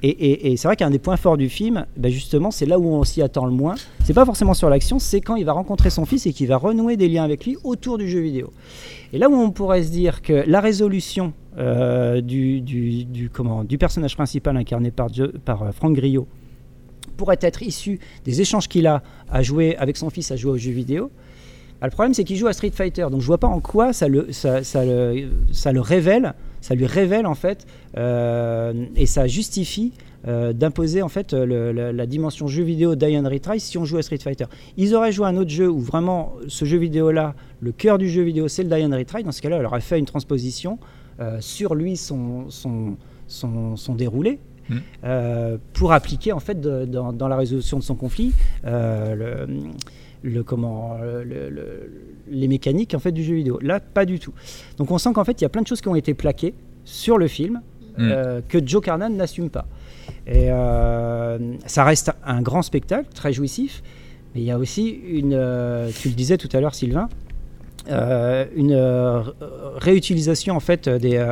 [0.04, 3.04] Et, c'est vrai qu'un des points forts du film, ben justement, c'est là où on
[3.04, 3.76] s'y attend le moins.
[4.04, 6.58] C'est pas forcément sur l'action, c'est quand il va rencontrer son fils et qu'il va
[6.58, 8.52] renouer des liens avec lui autour du jeu vidéo.
[9.14, 14.16] Et là où on pourrait se dire que la résolution euh, du, comment, du personnage
[14.16, 15.10] principal incarné par,
[15.46, 16.28] par euh, Franck Grillo
[17.18, 20.58] pourrait être issue des échanges qu'il a à jouer avec son fils à jouer aux
[20.58, 21.12] jeux vidéo.
[21.82, 23.94] bah, le problème, c'est qu'il joue à Street Fighter, donc je vois pas en quoi
[23.94, 27.66] ça le, ça, ça le révèle, ça lui révèle en fait,
[27.98, 29.94] euh, et ça justifie
[30.28, 33.86] euh, d'imposer en fait le- la, la dimension jeu vidéo Die and Retry si on
[33.86, 34.46] joue à Street Fighter.
[34.76, 37.98] Ils auraient joué à un autre jeu où vraiment ce jeu vidéo là, le cœur
[37.98, 39.24] du jeu vidéo c'est le Die and Retry.
[39.24, 40.78] Dans ce cas-là, elle aurait fait une transposition
[41.22, 42.98] euh, sur lui son, son,
[43.28, 44.40] son, son déroulé.
[44.70, 44.76] Mm.
[45.04, 48.34] euh, pour appliquer en fait de- dans, dans la résolution de son conflit
[48.64, 49.48] le,
[50.24, 51.92] le comment le- le- le-
[52.30, 53.60] les mécaniques en fait du jeu vidéo.
[53.62, 54.34] Là, pas du tout.
[54.78, 56.54] Donc on sent qu'en fait il y a plein de choses qui ont été plaquées
[56.86, 57.62] sur le film
[57.98, 58.10] Mm.
[58.12, 59.66] euh, que Joe Carnan n'assume pas.
[60.26, 63.82] Et euh, ça reste un grand spectacle, très jouissif,
[64.34, 67.10] mais il y a aussi une, euh, tu le disais tout à l'heure Sylvain,
[67.90, 69.24] une
[69.78, 71.24] réutilisation en fait des,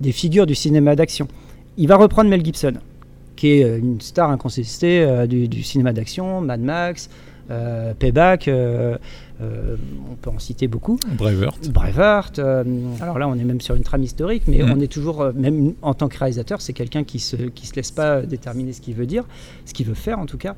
[0.00, 1.28] des figures du cinéma d'action.
[1.76, 2.74] Il va reprendre Mel Gibson,
[3.36, 7.08] qui est une star incontestée du, du cinéma d'action, Mad Max,
[7.50, 8.96] euh, Payback, euh,
[9.40, 9.76] euh,
[10.10, 10.98] on peut en citer beaucoup.
[11.16, 11.70] Braveheart.
[11.70, 12.38] Braveheart.
[12.38, 12.64] euh,
[13.00, 14.72] alors là, on est même sur une trame historique, mais Mhm.
[14.76, 17.90] on est toujours, même en tant que réalisateur, c'est quelqu'un qui se, qui se laisse
[17.90, 19.24] pas déterminer ce qu'il veut dire,
[19.64, 20.56] ce qu'il veut faire en tout cas.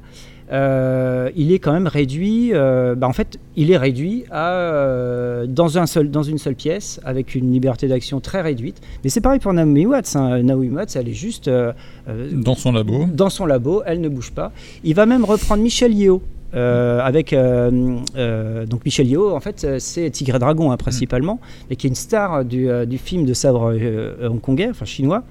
[0.53, 2.51] Euh, il est quand même réduit.
[2.53, 6.57] euh, bah, en fait, il est réduit à euh, dans un seul, dans une seule
[6.57, 8.81] pièce, avec une liberté d'action très réduite.
[9.05, 10.17] Mais c'est pareil pour Naomi Watts.
[10.17, 10.43] hein.
[10.43, 13.05] Naomi Watts, elle est juste Dans son labo.
[13.13, 14.51] dans son labo, elle ne bouge pas.
[14.83, 16.21] Il va même reprendre Michel Yeo.
[16.55, 21.39] Euh, avec euh, euh, donc Michel Yeo en fait c'est Tigre et Dragon hein, principalement
[21.69, 23.75] mais qui est une star du, du film de sabre
[24.23, 25.25] hongkongais enfin chinois.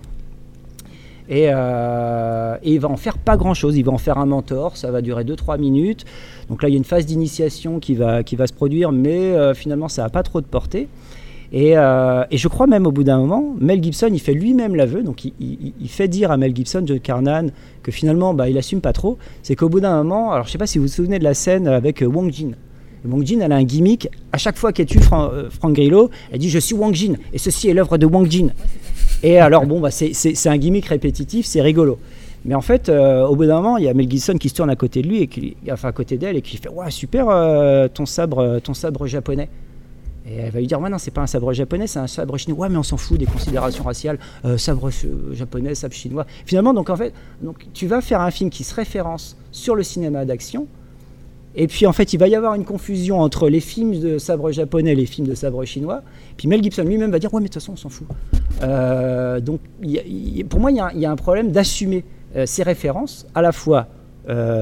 [1.29, 4.25] Et, euh, et il va en faire pas grand chose il va en faire un
[4.25, 6.05] mentor ça va durer 2-3 minutes.
[6.49, 9.33] Donc là il y a une phase d'initiation qui va, qui va se produire mais
[9.35, 10.87] euh, finalement ça n'a pas trop de portée
[11.51, 14.75] et, euh, et je crois même au bout d'un moment, Mel Gibson, il fait lui-même
[14.75, 17.47] l'aveu, donc il, fait dire à Mel Gibson, Joe Carnan,
[17.81, 19.17] que finalement, bah, il assume pas trop.
[19.41, 21.33] C'est qu'au bout d'un moment, alors je sais pas si vous vous souvenez de la
[21.33, 22.51] scène avec euh, Wang Jin.
[23.03, 24.09] Wang Jin, elle a un gimmick.
[24.31, 27.13] À chaque fois qu'elle tue Fran- euh, Frank Grillo, elle dit Je suis Wang Jin,
[27.33, 28.49] et ceci est l'œuvre de Wang Jin.
[29.23, 31.97] Et alors, bon, bah, c'est- un gimmick répétitif, c'est rigolo.
[32.45, 34.69] Mais en fait, au bout d'un moment, il y a Mel Gibson qui se tourne
[34.69, 37.25] à côté de lui, et qui, enfin à côté d'elle, et qui fait Ouais, super
[37.93, 39.49] ton, sabre, ton sabre japonais.
[40.37, 42.59] Elle va lui dire, ouais, non, c'est pas un sabre japonais, c'est un sabre chinois.
[42.59, 44.19] Ouais, mais on s'en fout des considérations raciales.
[44.45, 46.25] Euh, sabre euh, japonais, sabre chinois.
[46.45, 49.83] Finalement, donc en fait, donc, tu vas faire un film qui se référence sur le
[49.83, 50.67] cinéma d'action.
[51.55, 54.51] Et puis en fait, il va y avoir une confusion entre les films de sabre
[54.51, 56.03] japonais et les films de sabre chinois.
[56.37, 58.07] Puis Mel Gibson lui-même va dire, ouais, mais de toute façon, on s'en fout.
[58.61, 59.59] Euh, donc
[60.49, 62.03] pour moi, il y, a un- problème d'assumer
[62.35, 63.87] euh, ces références, à la fois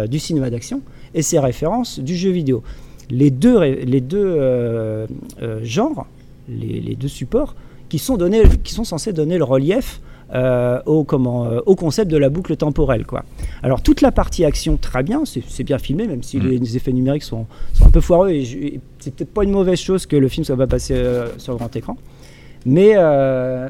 [0.09, 0.81] du cinéma d'action
[1.13, 2.63] et ces références du jeu vidéo
[3.09, 5.07] les deux, les deux euh,
[5.41, 6.07] euh, genres,
[6.49, 7.55] les, les deux supports,
[7.89, 10.01] qui sont, donnés, qui sont censés donner le relief
[10.33, 13.05] euh, au, comment, euh, au concept de la boucle temporelle.
[13.05, 13.23] Quoi.
[13.63, 16.47] Alors toute la partie action, très bien, c'est bien filmé, même si Mm.
[16.47, 19.79] les, les effets numériques sont, sont un peu foireux, et, c'est peut-être pas une mauvaise
[19.79, 21.95] chose que le film soit pas passé euh, sur le grand écran.
[22.65, 22.95] Mais,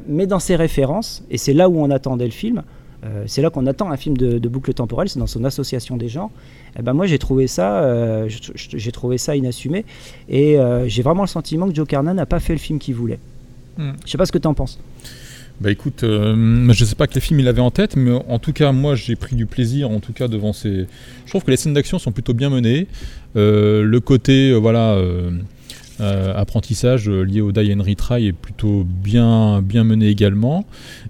[0.07, 2.63] mais dans ses références, et c'est là où on attendait le film,
[3.03, 5.97] euh, c'est là qu'on attend un film de, de boucle temporelle, c'est dans son association
[5.97, 6.31] des genres.
[6.79, 9.85] Eh ben moi j'ai trouvé ça, euh, j'ai trouvé ça inassumé,
[10.29, 12.95] et euh, j'ai vraiment le sentiment que Joe Carnan n'a pas fait le film qu'il
[12.95, 13.19] voulait.
[13.77, 13.91] Hmm.
[14.05, 14.79] Je sais pas ce que tu en penses.
[15.59, 18.53] Bah écoute, euh, je sais pas quel film il avait en tête, mais en tout
[18.53, 20.85] cas, moi j'ai pris du plaisir en tout cas devant ces.
[21.25, 22.85] Je trouve que les scènes d'action sont plutôt bien menées.
[23.35, 24.99] Euh, le côté, euh, voilà.
[25.99, 30.65] Euh, apprentissage euh, lié au Die and Retry est plutôt bien, bien mené également.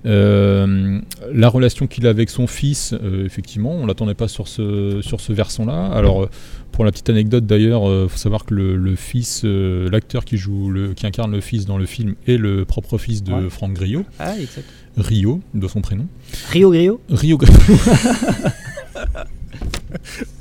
[0.06, 1.00] Euh,
[1.34, 5.20] la relation qu'il a avec son fils, euh, effectivement, on l'attendait pas sur ce, sur
[5.22, 5.88] ce versant-là.
[5.88, 6.30] Alors,
[6.72, 10.38] pour la petite anecdote d'ailleurs, il faut savoir que le, le fils, euh, l'acteur qui
[10.38, 13.50] joue, le, qui incarne le fils dans le film est le propre fils de Ouais.
[13.50, 14.06] Franck Griot.
[14.20, 14.66] Ah, exact.
[14.98, 16.08] Rio, de son prénom.
[16.52, 17.54] Rio Grio Rio Grio.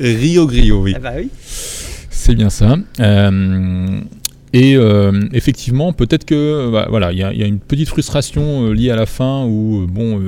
[0.00, 0.92] Rio Grio, oui.
[0.96, 1.30] Ah bah oui.
[2.10, 2.76] C'est bien ça.
[3.00, 4.00] Euh,
[4.58, 7.88] et euh, effectivement, peut-être que bah, voilà, il y, a- il y a une petite
[7.88, 10.20] frustration euh, liée à la fin où euh, bon.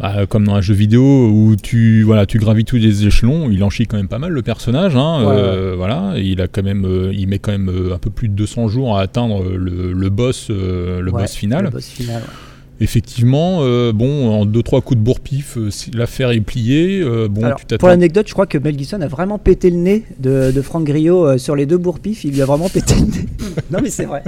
[0.00, 3.62] bah, comme dans un jeu vidéo où tu voilà tu gravis tous les échelons, il
[3.62, 4.96] en chie quand même pas mal le personnage.
[4.96, 8.34] hein, Ouais, Voilà, il a quand même, il met quand même un peu plus de
[8.34, 11.64] 200 jours à atteindre le, le boss, le Ouais, boss final.
[11.64, 12.28] Le boss final, ouais.
[12.82, 17.00] Effectivement, euh, bon, en deux trois coups de bourre-pif, euh, si l'affaire est pliée.
[17.00, 17.78] euh, bon, Alors, tu t'attends.
[17.80, 20.84] pour l'anecdote, je crois que Mel Gibson a vraiment pété le nez de, de Franck
[20.84, 22.24] Griot sur les deux bourre-pif.
[22.24, 23.26] Il lui a vraiment pété le nez.
[23.70, 24.22] non, mais c'est vrai.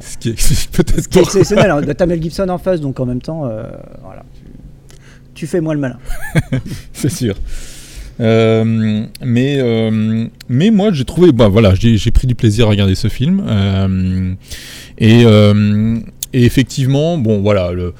[0.00, 1.70] Ce qui est peut-être qui exceptionnel.
[1.70, 1.80] hein.
[1.96, 3.42] T'as Mel Gibson en face, donc en même temps,
[4.02, 4.24] voilà.
[4.34, 4.42] Tu,
[5.34, 5.98] tu fais moi le malin.
[6.92, 7.36] c'est sûr.
[8.20, 12.94] Euh, mais, euh, mais moi j'ai trouvé, bah voilà, j'ai pris du plaisir à regarder
[12.94, 13.42] ce film.
[13.48, 14.34] euh,
[14.98, 15.24] et,
[16.32, 17.92] et effectivement, bon voilà, le,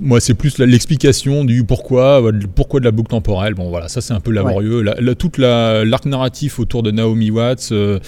[0.00, 3.54] moi c'est plus l'explication du pourquoi, euh, pourquoi de la boucle temporelle.
[3.54, 4.82] Bon voilà, ça c'est un peu laborieux.
[4.82, 7.98] La, la- toute la- l'arc narratif autour de Naomi Watts, euh,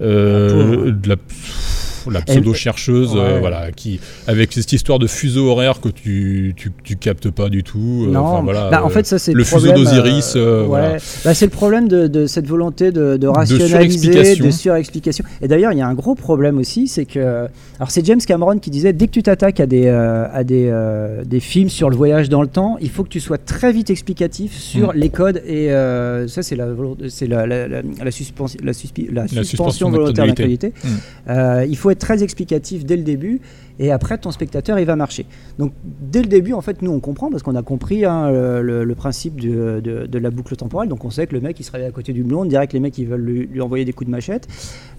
[0.00, 3.20] euh, de la, pff, la pseudo chercheuse, Ouais.
[3.20, 7.48] euh, voilà, qui avec cette histoire de fuseau horaire que tu, tu, tu captes pas
[7.48, 8.04] du tout.
[8.08, 10.34] euh, non, voilà, bah, en euh, fait, ça c'est le fuseau d'Osiris.
[10.36, 10.66] euh, ouais.
[10.66, 10.96] voilà.
[11.24, 15.24] Bah, c'est le problème de, de cette volonté de, de rationaliser, de surexplication.
[15.42, 17.46] Et d'ailleurs, il y a un gros problème aussi, c'est que,
[17.78, 20.72] alors c'est James Cameron qui disait, dès que tu t'attaques à des à des,
[21.24, 23.90] des films sur le voyage dans le temps, il faut que tu sois très vite
[23.90, 24.92] explicatif sur Mm.
[24.96, 26.66] les codes et euh, ça c'est la
[27.08, 30.72] c'est la la, la, la suspension la, suspension volontaire d'incrédulité.
[30.82, 30.88] Mm.
[31.30, 33.40] Euh, il faut être très explicatif dès le début
[33.78, 35.26] et après ton spectateur il va marcher.
[35.58, 38.94] Donc dès le début en fait nous on comprend parce qu'on a compris hein, le,
[38.94, 41.70] principe du- de, de la boucle temporelle donc on sait que le mec il se
[41.70, 44.06] réveille à côté du blonde, direct les mecs ils veulent lui, lui envoyer des coups
[44.06, 44.48] de machette.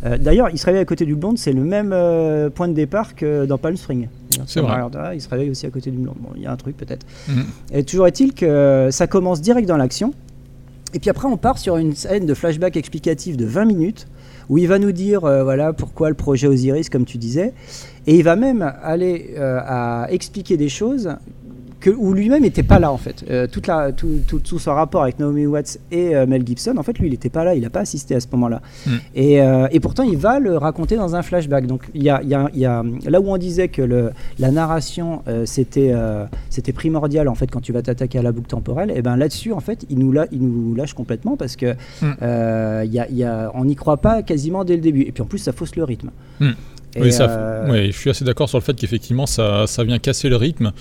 [0.05, 2.73] Euh, D'ailleurs il se réveille à côté du blonde c'est le même euh, point de
[2.73, 4.07] départ que dans Palm Spring.
[4.45, 4.73] C'est vrai.
[4.73, 6.15] Alors, il se réveille aussi à côté du blonde.
[6.19, 7.05] Bon il y a un truc peut-être.
[7.27, 7.43] Mhm.
[7.73, 10.13] Et toujours est-il que ça commence direct dans l'action.
[10.93, 14.07] Et puis après, on part sur une scène de flashback explicatif de 20 minutes
[14.49, 17.53] où il va nous dire euh, voilà pourquoi le projet Osiris, comme tu disais,
[18.07, 21.15] et il va même aller euh, à expliquer des choses
[21.79, 23.23] que, où lui-même n'était pas là en fait.
[23.29, 26.75] Euh, toute la, tout, tout, tout son rapport avec Naomi Watts et euh, Mel Gibson,
[26.77, 28.61] en fait, lui, il n'était pas là, il n'a pas assisté à ce moment-là.
[28.85, 28.91] Mm.
[29.15, 31.67] Et, euh, et pourtant, il va le raconter dans un flashback.
[31.67, 33.81] Donc, il y a, il y a- il y a- là où on disait que
[33.81, 35.93] le, la narration c'était
[36.49, 39.53] c'était primordial en fait quand tu vas t'attaquer à la boucle temporelle, et ben là-dessus,
[39.53, 42.83] en fait, il nous, la, il nous lâche complètement parce que Mm.
[42.85, 45.01] il y a, il y a- on n'y croit pas quasiment dès le début.
[45.01, 46.09] Et puis en plus, ça fausse le rythme.
[46.39, 46.49] Mm.
[46.95, 50.27] Et, Oui, ça, je suis assez d'accord sur le fait qu'effectivement ça, ça vient casser
[50.27, 50.71] le rythme.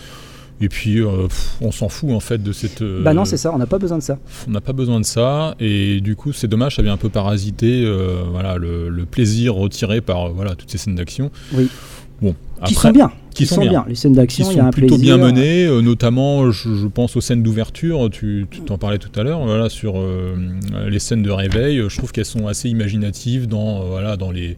[0.60, 2.82] Et puis euh, pff, on s'en fout en fait de cette.
[2.82, 4.18] euh, Bah non, c'est ça, on n'a pas besoin de ça.
[4.48, 7.08] On n'a pas besoin de ça et du coup c'est dommage, ça vient un peu
[7.10, 11.30] parasiter euh, voilà, le, le plaisir retiré par voilà, toutes ces scènes d'action.
[11.52, 11.68] Oui.
[12.20, 12.34] Bon,
[12.66, 13.12] Qui sont bien.
[13.32, 13.84] Qui sont bien.
[13.88, 15.16] Les scènes d'action, il y a sont un plutôt plaisir.
[15.16, 19.44] bien menées, notamment je, je pense aux scènes d'ouverture, tu t'en parlais tout à l'heure,
[19.46, 19.94] voilà, sur
[20.88, 24.56] les scènes de réveil, je trouve qu'elles sont assez imaginatives dans, voilà, dans les,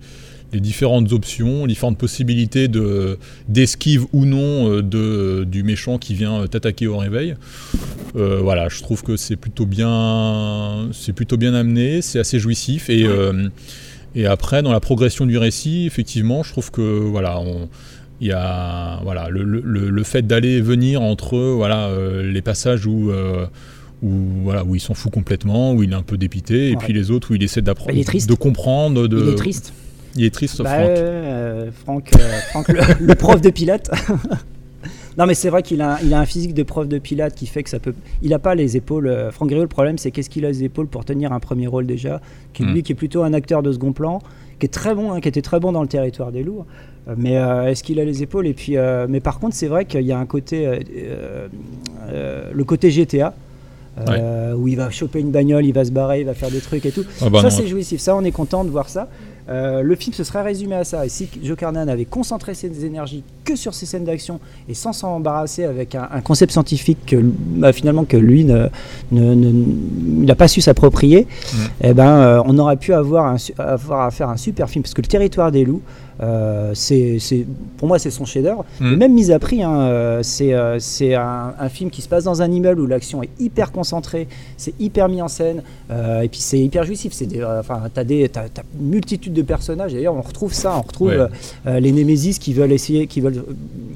[0.53, 6.15] les différentes options, les différentes possibilités de d'esquive ou non euh, de, du méchant qui
[6.15, 7.37] vient t'attaquer au réveil.
[8.17, 12.91] Euh, voilà, je trouve que c'est plutôt bien, c'est plutôt bien amené, c'est assez jouissif
[12.91, 13.49] et euh,
[14.17, 17.69] et après dans la progression du récit, effectivement, je trouve que voilà, on,
[18.21, 22.43] il y a voilà le, le- le- fait d'aller et venir entre voilà euh, les
[22.43, 23.47] passages où euh,
[24.03, 24.11] où
[24.43, 27.11] voilà où il s'en fout complètement, où il est un peu dépité, et puis les
[27.13, 29.73] autres où il essaie d'apprendre, Bah, de comprendre, de Il est triste.
[30.17, 30.89] Il est triste, Bah, Franck.
[30.89, 33.91] euh, Franck, euh, Franck, le, le prof de Pilate.
[35.19, 37.47] non, mais c'est vrai qu'il a, il a un physique de prof de Pilate qui
[37.47, 37.95] fait que ça peut.
[38.23, 39.07] Il n'a pas les épaules.
[39.07, 41.67] euh, Franck Grillo, le problème, c'est qu'est-ce qu'il a les épaules pour tenir un premier
[41.67, 42.21] rôle déjà
[42.53, 42.73] qui, Mm.
[42.73, 44.21] Lui, qui est plutôt un acteur de second plan,
[44.59, 46.65] qui est très bon, hein, qui était très bon dans le territoire des loups.
[47.09, 48.47] Euh, Mais euh, est-ce qu'il a les épaules?
[48.47, 51.49] Et puis, euh, mais par contre, c'est vrai qu'il y a un côté, euh,
[52.53, 53.33] le côté GTA.
[54.57, 56.85] où il va choper une bagnole, il va se barrer, il va faire des trucs
[56.87, 57.05] et tout.
[57.21, 59.09] Ah bah ça c'est jouissif, ça on est content de voir ça.
[59.49, 61.05] Euh, le film se serait résumé à ça.
[61.07, 64.39] Et si Joe Carnan avait concentré ses énergies que sur ses scènes d'action
[64.69, 68.69] et sans s'embarrasser avec un, un concept scientifique que, bah, finalement que lui ne,
[69.13, 69.49] ne- ne-
[70.21, 71.27] il n'a pas su s'approprier,
[71.83, 74.83] eh ben, euh, on aurait pu avoir, un, su- avoir à faire un super film.
[74.83, 75.83] Parce que le territoire des loups,
[76.23, 77.19] euh, c'est,
[77.79, 78.65] pour moi, c'est son chef-d'œuvre.
[78.81, 82.09] Et Même mis à prix, hein, euh, c'est, euh, c'est un, un film qui se
[82.09, 86.21] passe dans un immeuble où l'action est hyper concentrée, c'est hyper mis en scène, euh,
[86.21, 87.13] et puis c'est hyper jouissif.
[87.13, 89.93] C'est enfin, t'as des, t'as, t'as une multitude de personnages.
[89.95, 91.81] D'ailleurs, on retrouve ça, on retrouve Ouais.
[91.81, 93.45] les Némésis qui veulent essayer, qui veulent,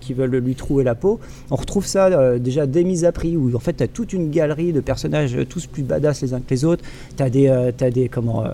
[0.01, 1.21] qui veulent lui trouver la peau.
[1.51, 4.73] On retrouve ça déjà dès mise à prix, où en fait, t'as toute une galerie
[4.73, 6.83] de personnages tous plus badass les uns que les autres.
[7.17, 8.45] T'as des, t'as des, comment,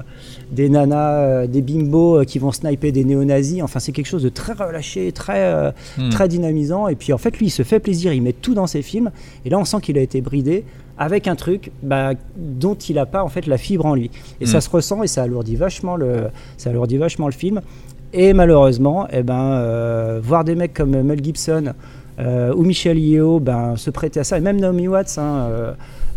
[0.51, 3.63] des nanas, euh, des bimbos euh, qui vont sniper des néo-nazis.
[3.63, 6.09] Enfin, c'est quelque chose de très relâché, très, euh, Hmm.
[6.11, 6.89] très dynamisant.
[6.89, 9.11] Et puis, en fait, lui, il se fait plaisir, il met tout dans ses films.
[9.45, 10.65] Et là, on sent qu'il a été bridé
[10.99, 14.11] avec un truc bah, dont il n'a pas en fait la fibre en lui.
[14.41, 14.47] Et Hmm.
[14.49, 16.25] ça se ressent et ça alourdit vachement le,
[16.59, 17.61] ça alourdit vachement le film.
[18.13, 21.73] Et malheureusement, eh ben, euh, voir des mecs comme Mel Gibson
[22.21, 25.73] euh, ou Michel Yeo ben, se prêter à ça, et même Naomi Watts, hein, euh,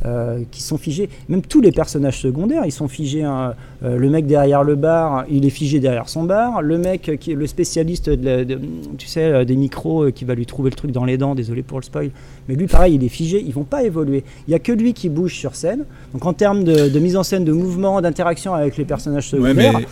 [0.06, 3.24] euh, qui sont figés, même tous les personnages secondaires, ils sont figés.
[3.24, 3.54] hein.
[3.82, 6.62] Le mec derrière le bar, il est figé derrière son bar.
[6.62, 8.60] Le mec qui est le spécialiste de la- de-
[8.98, 11.80] tu sais, des micros qui va lui trouver le truc dans les dents, désolé pour
[11.80, 12.10] le spoil,
[12.50, 14.24] mais lui pareil, il est figé, ils vont pas évoluer.
[14.48, 15.86] Il y a que lui qui bouge sur scène.
[16.14, 19.40] Donc en termes de, de mise en scène, de mouvement, d'interaction avec les personnages Ouais,
[19.40, 19.88] secondaires, mais bah,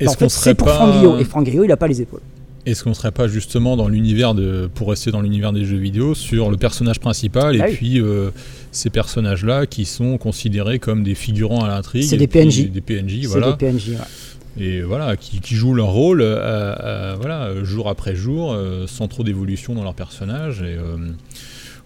[0.00, 1.18] est-ce qu'on serait c'est pour Franck Grillo.
[1.18, 2.20] Et Franck Grillo, il a pas les épaules.
[2.64, 6.14] Est-ce qu'on serait pas justement dans l'univers de, pour rester dans l'univers des jeux vidéo,
[6.14, 7.76] sur le personnage principal Ah et oui.
[7.76, 8.30] puis euh,
[8.70, 12.70] ces personnages-là qui sont considérés comme des figurants à l'intrigue C'est des PNJ.
[12.70, 14.64] des PNJ, C'est voilà, des PNJ, ouais.
[14.64, 18.56] et voilà, qui, qui jouent leur rôle, euh, euh, voilà, jour après jour,
[18.86, 20.62] sans trop d'évolution dans leur personnage.
[20.62, 20.76] Et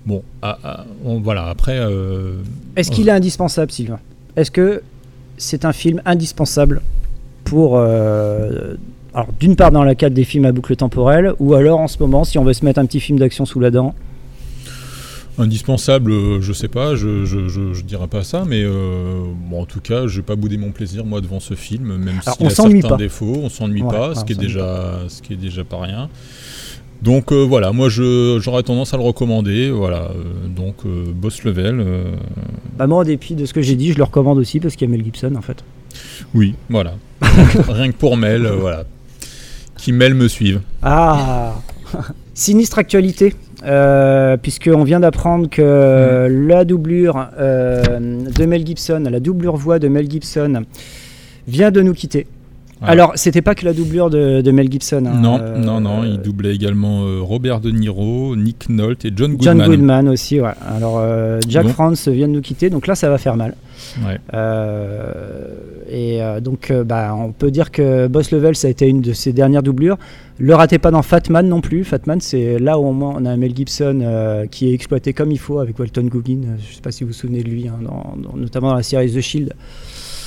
[0.05, 1.79] bon, ah, ah, on- voilà, après.
[1.81, 2.33] euh,
[2.77, 3.99] Est-ce qu'il est indispensable, Sylvain?
[4.37, 4.83] Est-ce que
[5.39, 6.83] c'est un film indispensable
[7.45, 7.79] pour.
[7.79, 8.75] euh,
[9.17, 11.97] alors, d'une part, dans la cadre des films à boucle temporelle, ou alors en ce
[11.99, 13.95] moment, si on veut se mettre un petit film d'action sous la dent
[15.39, 19.63] Indispensable, euh, je sais pas, je, je, je, je dirais pas ça, mais euh, bon,
[19.63, 22.33] en tout cas, je vais pas bouder mon plaisir moi devant ce film, même s'il
[22.41, 22.97] on a certains pas.
[22.97, 25.81] défauts, on s'ennuie Ouais, pas, ouais, ce, qui est déjà, ce qui est déjà pas
[25.81, 26.11] rien.
[27.01, 30.77] Donc euh, voilà, moi je, j'aurais tendance à le recommander, voilà, euh, donc
[31.15, 31.83] Boss Level,
[32.79, 34.89] Bah, moi, en dépit de ce que j'ai dit, je le recommande aussi parce qu'il
[34.91, 35.65] y a Mel Gibson en fait.
[36.35, 36.95] oui, voilà,
[37.69, 38.85] rien que pour Mel, voilà,
[39.77, 40.61] qui me suive.
[40.83, 41.55] Ah
[42.35, 49.57] Sinistre actualité, euh, puisqu'on vient d'apprendre que la doublure euh, de Mel Gibson, la doublure
[49.57, 50.65] voix de Mel Gibson,
[51.49, 52.27] vient de nous quitter.
[52.83, 55.03] Alors, c'était pas que la doublure de, de Mel Gibson.
[55.07, 59.13] hein, non, euh, non, non, il doublait également euh, Robert De Niro, Nick Nolte et
[59.17, 59.59] John Goodman.
[59.59, 60.51] John Goodman aussi, ouais.
[60.77, 61.03] Alors,
[61.49, 61.73] Jack Bon.
[61.73, 63.55] France vient de nous quitter, donc là, ça va faire mal.
[64.05, 64.19] Ouais.
[64.35, 65.55] Euh,
[65.89, 69.01] et euh, donc, euh, bah, on peut dire que Boss Level, ça a été une
[69.01, 69.97] de ses dernières doublures.
[70.39, 71.85] Le ratez pas dans Fatman non plus.
[71.85, 75.31] Fatman, c'est là où au moins on a un Mel Gibson qui est exploité comme
[75.33, 76.41] il faut avec Walton Goggin.
[76.59, 78.83] Je sais pas si vous vous souvenez de lui, hein, dans- dans- notamment dans la
[78.83, 79.55] série The Shield.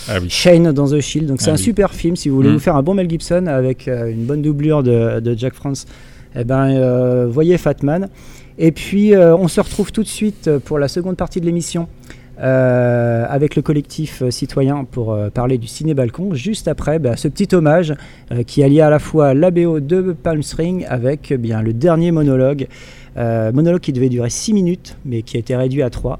[0.07, 0.29] Ah oui.
[0.29, 1.27] Shane dans The Shield.
[1.27, 1.61] Donc c'est Ah un oui.
[1.63, 2.15] super film.
[2.15, 2.53] Si vous voulez Mm.
[2.53, 5.85] vous faire un bon Mel Gibson avec euh, une bonne doublure de, de Jack France,
[6.35, 8.09] eh ben, euh, voyez Fatman.
[8.57, 11.87] Et puis euh, on se retrouve tout de suite pour la seconde partie de l'émission.
[12.41, 17.17] Euh, avec le collectif euh, citoyen pour euh, parler du ciné balcon juste après bah,
[17.17, 17.93] ce petit hommage
[18.47, 22.67] qui allie à la fois l'ABO de Palm Spring avec bien le dernier monologue
[23.17, 26.19] monologue qui devait durer 6 minutes mais qui a été réduit à 3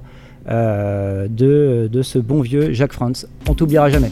[0.50, 4.12] de, de ce bon vieux Jacques Franz on t'oubliera jamais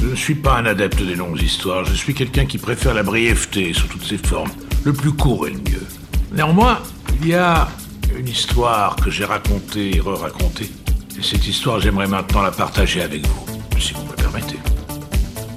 [0.00, 3.02] Je ne suis pas un adepte des longues histoires, je suis quelqu'un qui préfère la
[3.02, 4.50] brièveté sous toutes ses formes.
[4.84, 5.86] Le plus court est le mieux.
[6.32, 6.78] Néanmoins,
[7.20, 7.68] il y a
[8.16, 10.70] une histoire que j'ai racontée et re-racontée.
[11.18, 13.44] Et cette histoire, j'aimerais maintenant la partager avec vous,
[13.80, 14.58] si vous me permettez.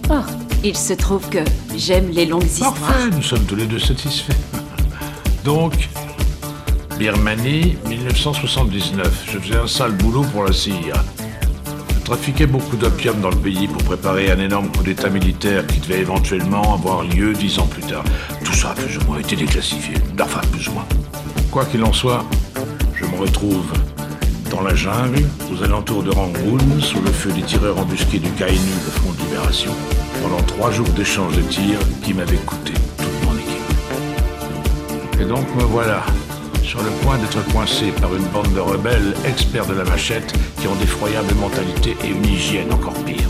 [0.10, 0.16] Oh,
[0.64, 1.40] il se trouve que
[1.76, 2.74] j'aime les longues histoires.
[2.74, 4.34] Parfait, nous sommes tous les deux satisfaits.
[5.44, 5.88] Donc,
[6.98, 9.26] Birmanie, 1979.
[9.32, 11.04] Je faisais un sale boulot pour la CIA.
[11.96, 15.80] Je trafiquais beaucoup d'opium dans le pays pour préparer un énorme coup d'état militaire qui
[15.80, 18.04] devait éventuellement avoir lieu dix ans plus tard.
[18.44, 19.94] Tout ça a plus ou moins été déclassifié.
[20.20, 20.88] Enfin, plus ou moins.
[21.52, 22.26] Quoi qu'il en soit,
[22.96, 23.72] je me retrouve
[24.52, 28.74] dans la jungle, aux alentours de Rangoon, sous le feu des tireurs embusqués du KNU,
[28.86, 29.72] le Front de Libération,
[30.22, 35.22] pendant trois jours d'échange de tirs qui m'avaient coûté toute mon équipe.
[35.22, 36.04] Et donc me voilà,
[36.64, 40.68] sur le point d'être coincé par une bande de rebelles experts de la machette qui
[40.68, 43.30] ont d'effroyables mentalités et une hygiène encore pire.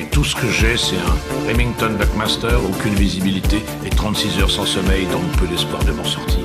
[0.00, 4.66] Et tout ce que j'ai, c'est un Remington Buckmaster, aucune visibilité et 36 heures sans
[4.66, 6.44] sommeil, donc peu d'espoir de m'en sortir.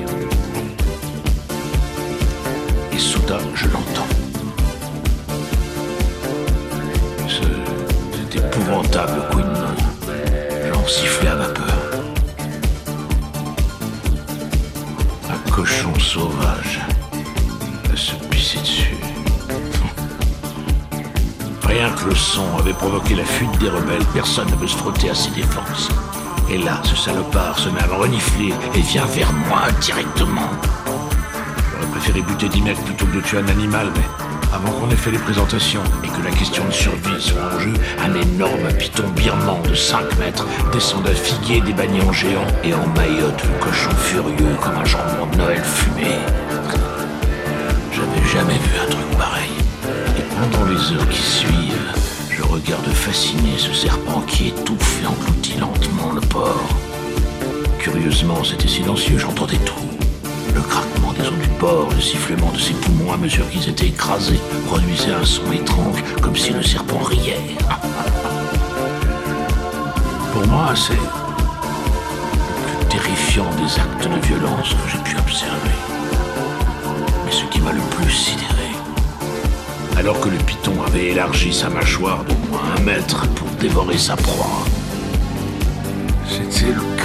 [9.30, 9.74] Couinement.
[10.06, 11.64] serpent sifflait à vapeur.
[15.30, 16.80] Un cochon sauvage
[17.94, 18.96] se pisser dessus.
[21.64, 25.10] Rien que le son avait provoqué la fuite des rebelles, personne ne veut se frotter
[25.10, 25.88] à ses défenses.
[26.50, 30.50] Et là, ce salopard se met à renifler et vient vers moi directement.
[31.72, 34.25] J'aurais préféré buter 10 mecs plutôt que de tuer un animal, mais
[34.56, 37.74] avant qu'on ait fait les présentations et que la question de survie soit en jeu,
[38.02, 43.42] un énorme python birman de 5 mètres descend d'un figuier des bagnons géants et emmaillote
[43.44, 46.16] le cochon furieux comme un jambon de Noël fumé.
[47.92, 49.50] J'avais jamais vu un truc pareil.
[50.18, 51.92] Et pendant les heures qui suivent,
[52.30, 56.64] je regarde fasciné ce serpent qui étouffe et engloutit lentement le porc.
[57.78, 59.95] Curieusement, c'était silencieux, j'entendais tout.
[60.56, 63.88] Le craquement des os du porc, le sifflement de ses poumons à mesure qu'ils étaient
[63.88, 67.36] écrasés, produisait un son étrange, comme si le serpent riait.
[70.32, 71.00] Pour moi, c'est le
[72.64, 75.76] plus terrifiant des actes de violence que j'ai pu observer.
[77.26, 78.70] Mais ce qui m'a le plus sidéré,
[79.98, 84.16] alors que le python avait élargi sa mâchoire d'au moins un mètre pour dévorer sa
[84.16, 84.64] proie,
[86.26, 86.95] c'était le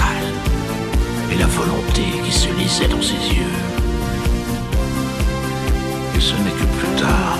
[1.31, 3.57] et la volonté qui se lisait dans ses yeux.
[6.15, 7.37] Et ce n'est que plus tard,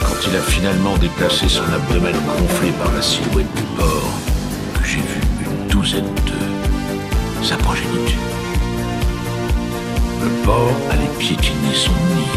[0.00, 4.12] quand il a finalement déplacé son abdomen gonflé par la silhouette du porc,
[4.74, 8.18] que j'ai vu une douzaine d'eux, sa progéniture.
[10.22, 12.32] Le porc allait piétiner son nid.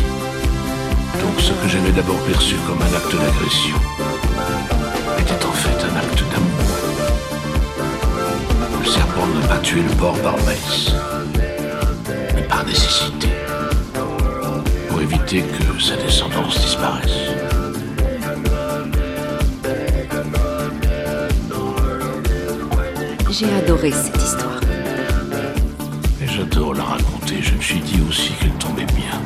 [1.21, 3.77] Donc ce que j'avais d'abord perçu comme un acte d'agression
[5.19, 6.52] était en fait un acte d'amour.
[8.83, 10.91] Le serpent n'a pas tué le porc par messe,
[12.35, 13.29] mais par nécessité,
[14.89, 17.31] pour éviter que sa descendance disparaisse.
[23.29, 24.59] J'ai adoré cette histoire.
[26.21, 29.21] Et j'adore la raconter, je me suis dit aussi qu'elle tombait bien.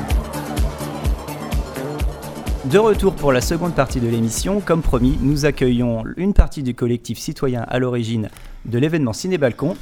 [2.66, 6.76] De retour pour la seconde partie de l'émission, comme promis, nous accueillons une partie du
[6.76, 8.30] collectif citoyen à l'origine
[8.68, 9.76] de l'événement Ciné Balcon.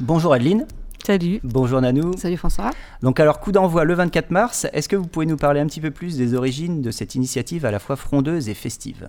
[0.00, 0.66] Bonjour Adeline.
[1.04, 1.40] Salut.
[1.42, 2.12] Bonjour Nanou.
[2.16, 2.70] Salut François.
[3.02, 5.80] Donc alors coup d'envoi le 24 mars, est-ce que vous pouvez nous parler un petit
[5.80, 9.08] peu plus des origines de cette initiative à la fois frondeuse et festive?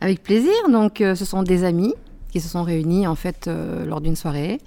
[0.00, 0.52] Avec plaisir.
[0.70, 1.94] Donc euh, ce sont des amis
[2.30, 4.58] qui se sont réunis en fait euh, lors d'une soirée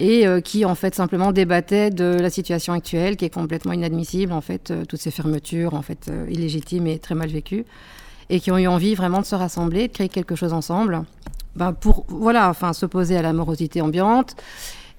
[0.00, 4.32] et euh, qui en fait simplement débattaient de la situation actuelle qui est complètement inadmissible
[4.32, 7.64] en fait euh, toutes ces fermetures en fait euh, illégitimes et très mal vécues
[8.30, 11.02] et qui ont eu envie vraiment de se rassembler de créer quelque chose ensemble
[11.56, 14.36] ben, pour voilà enfin s'opposer à la morosité ambiante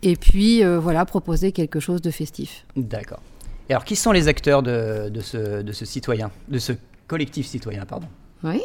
[0.01, 3.21] et puis euh, voilà proposer quelque chose de festif D'accord.
[3.69, 6.73] Et alors qui sont les acteurs de, de ce, de ce citoyen, de ce
[7.07, 8.07] collectif citoyen, pardon?
[8.43, 8.61] Oui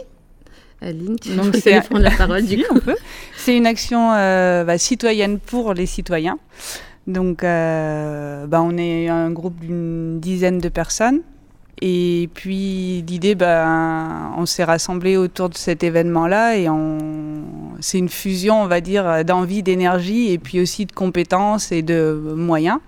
[0.81, 2.97] Aline, tu Donc c'est prendre la parole du Si, coup on peut.
[3.37, 6.39] C'est une action euh, bah, citoyenne pour les citoyens.
[7.07, 11.21] Donc, euh, bah, on est un groupe d'une dizaine de personnes.
[11.83, 13.67] Et puis l'idée, bah,
[14.37, 16.99] on s'est rassemblés autour de cet événement-là et on...
[17.81, 22.35] c'est une fusion, on va dire, d'envie, d'énergie et puis aussi de compétences et de
[22.37, 22.79] moyens.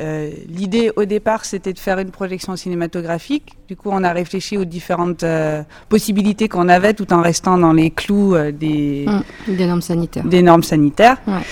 [0.00, 3.52] Euh, L'idée au départ, c'était de faire une projection cinématographique.
[3.68, 7.72] Du coup, on a réfléchi aux différentes euh, possibilités qu'on avait tout en restant dans
[7.74, 10.24] les clous euh, des, Mmh, des normes sanitaires.
[10.24, 11.18] des normes sanitaires.
[11.26, 11.42] Ouais.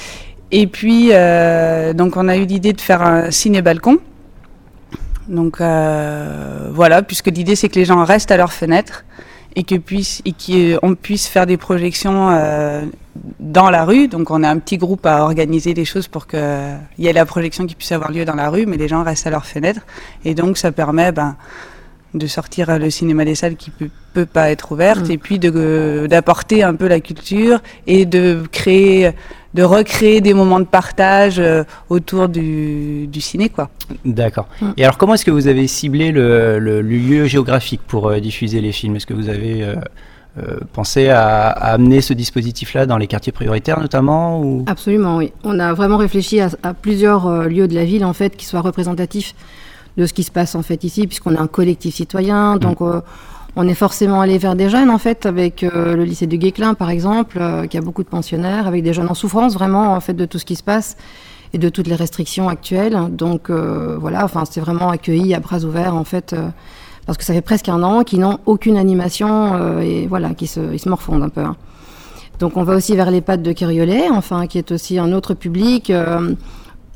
[0.51, 1.09] Et puis,
[1.95, 3.99] donc, on a eu l'idée de faire un ciné-balcon.
[5.29, 9.05] Donc, euh, voilà, puisque l'idée, c'est que les gens restent à leur fenêtre
[9.57, 12.83] et que puisse, et qu'on puisse faire des projections euh,
[13.41, 14.09] dans la rue.
[14.09, 16.41] Donc, on a un petit groupe à organiser les choses pour qu'il
[16.99, 19.27] y ait la projection qui puisse avoir lieu dans la rue, mais les gens restent
[19.27, 19.81] à leur fenêtre.
[20.25, 21.37] Et donc, ça permet ben,
[22.15, 25.13] de sortir le cinéma des salles qui peut, peut pas être ouverte Mm.
[25.13, 29.11] et puis de- d'apporter un peu la culture et de créer,
[29.55, 33.71] de recréer des moments de partage euh, autour du, du ciné, quoi.
[34.05, 34.47] D'accord.
[34.61, 34.67] Mm.
[34.77, 38.21] Et alors comment est-ce que vous avez ciblé le, le- le lieu géographique pour euh,
[38.21, 38.97] diffuser les films?
[38.97, 39.77] Est-ce que vous avez euh,
[40.39, 44.65] euh, pensé à, à amener ce dispositif-là dans les quartiers prioritaires notamment ou...
[44.67, 45.33] Absolument, oui.
[45.45, 48.45] On a vraiment réfléchi à, à plusieurs euh, lieux de la ville en fait qui
[48.45, 49.35] soient représentatifs
[49.97, 52.57] de ce qui se passe en fait ici, puisqu'on est un collectif citoyen.
[52.57, 53.01] Donc, euh,
[53.61, 56.75] on est forcément allé vers des jeunes en fait, avec euh, le lycée de Guéclin
[56.75, 60.01] par exemple, euh, qui a beaucoup de pensionnaires, avec des jeunes en souffrance vraiment en
[60.01, 60.97] fait de tout ce qui se passe
[61.53, 62.97] et de toutes les restrictions actuelles.
[63.11, 66.37] Donc euh, voilà, enfin c'est vraiment accueilli à bras ouverts en fait.
[67.05, 70.61] parce que ça fait presque un an qu'ils n'ont aucune animation et voilà, qui se,
[70.73, 71.41] ils se morfondent un peu.
[71.41, 71.57] hein.
[72.39, 75.35] Donc on va aussi vers les pattes de Keriolet, enfin qui est aussi un autre
[75.35, 75.93] public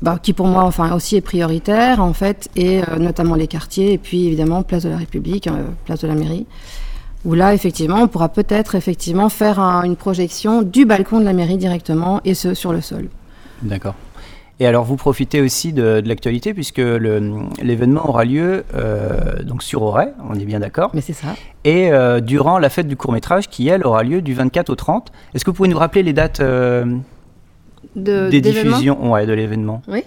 [0.03, 3.93] bah, qui pour moi enfin aussi est prioritaire en fait et euh, notamment les quartiers
[3.93, 6.45] et puis évidemment place de la République, euh, place de la mairie.
[7.25, 11.31] où là, effectivement, on pourra peut-être effectivement faire un- une projection du balcon de la
[11.31, 13.07] mairie directement et ce sur le sol.
[13.61, 13.95] D'accord.
[14.59, 16.81] Et alors, vous profitez aussi de, de l'actualité puisque
[17.61, 20.91] l'événement aura lieu euh, donc sur Auray, on est bien d'accord.
[20.93, 21.29] Mais c'est ça.
[21.63, 24.75] Et euh, durant la fête du court métrage qui, elle, aura lieu du 24 au
[24.75, 25.11] 30.
[25.33, 26.85] Est-ce que vous pouvez nous rappeler les dates euh,
[27.95, 30.03] De, des diffusions ouais, de l'événement Oui.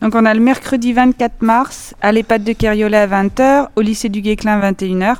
[0.00, 4.08] Donc on a le mercredi 24 mars à l'EHPAD de Keriolet à 20h, au lycée
[4.08, 5.16] du Guesclin 21h.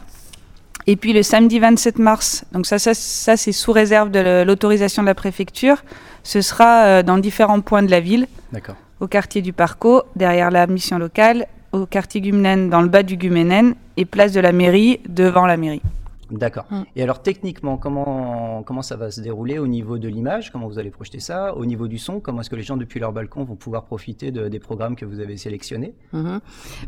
[0.86, 5.02] Et puis le samedi 27 mars, donc ça, ça, ça c'est sous réserve de l'autorisation
[5.02, 5.82] de la préfecture,
[6.22, 8.74] ce sera euh, dans différents points de la ville, D'accord.
[9.00, 13.16] au quartier du Parco, derrière la mission locale, au quartier Gumenen, dans le bas du
[13.16, 15.82] Gumenen, et place de la mairie, devant la mairie.
[16.30, 16.64] D'accord.
[16.70, 16.82] Mm.
[16.96, 20.50] Et alors techniquement, comment, comment ça va se dérouler au niveau de l'image?
[20.50, 21.54] Comment vous allez projeter ça?
[21.56, 24.30] Au niveau du son, comment est-ce que les gens depuis leur balcon vont pouvoir profiter
[24.30, 25.94] de- des programmes que vous avez sélectionnés?
[26.12, 26.40] Mhm.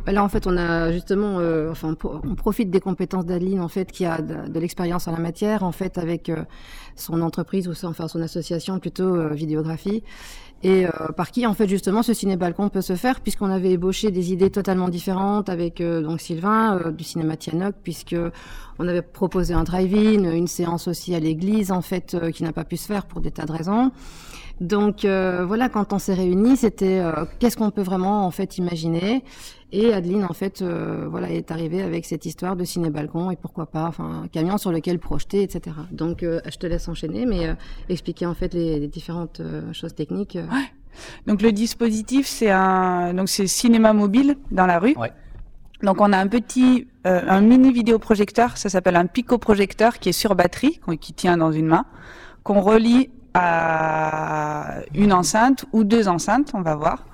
[0.07, 3.26] Bah Là, en fait, on a justement, euh, enfin, on pro- on profite des compétences
[3.26, 6.45] d'Adeline, en fait, qui a de, de l'expérience en la matière, en fait, avec euh,
[6.95, 10.03] son entreprise ou son, enfin, son association plutôt euh, vidéographie,
[10.62, 14.11] et euh, par qui, en fait, justement, ce ciné-balcon peut se faire, puisqu'on avait ébauché
[14.11, 18.16] des idées totalement différentes avec euh, donc Sylvain euh, du cinéma Tianoc, puisque
[18.78, 22.52] on avait proposé un drive-in, une séance aussi à l'église, en fait, euh, qui n'a
[22.52, 23.90] pas pu se faire pour des tas de raisons.
[24.61, 28.57] Donc euh, voilà, quand on s'est réunis, c'était euh, qu'est-ce qu'on peut vraiment en fait
[28.59, 29.22] imaginer?
[29.72, 33.36] Et Adeline en fait euh, voilà est arrivée avec cette histoire de ciné balcon et
[33.36, 35.76] pourquoi pas, enfin un camion sur lequel projeter, etc.
[35.90, 37.54] Donc euh, je te laisse enchaîner, mais euh,
[37.88, 40.36] expliquer en fait les, les différentes euh, choses techniques.
[40.36, 40.46] euh.
[41.26, 44.94] Donc le dispositif, c'est un donc c'est cinéma mobile dans la rue.
[44.96, 45.12] Ouais.
[45.82, 50.12] Donc on a un petit, euh, un mini vidéoprojecteur, ça s'appelle un pico-projecteur qui est
[50.12, 51.84] sur batterie, qu'on- qui tient dans une main,
[52.44, 57.05] qu'on relie à une enceinte ou deux enceintes, on va voir.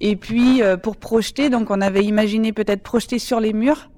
[0.00, 3.90] Et puis euh, pour projeter, donc on avait imaginé peut-être projeter sur les murs,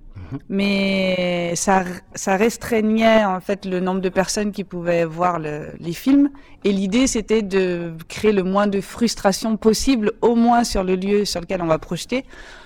[0.48, 5.92] mais ça, ça restreignait en fait le nombre de personnes qui pouvaient voir le- les
[5.92, 6.30] films.
[6.64, 11.24] Et l'idée, c'était de créer le moins de frustration possible, au moins sur le lieu
[11.24, 12.24] sur lequel on va projeter.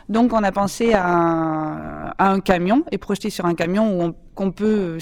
[0.08, 4.52] Donc, on a pensé à un, à un camion et projeter sur un camion qu'on
[4.52, 4.98] peut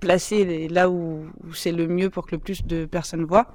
[0.00, 3.46] placer là où, où c'est le mieux pour que le plus de personnes voient.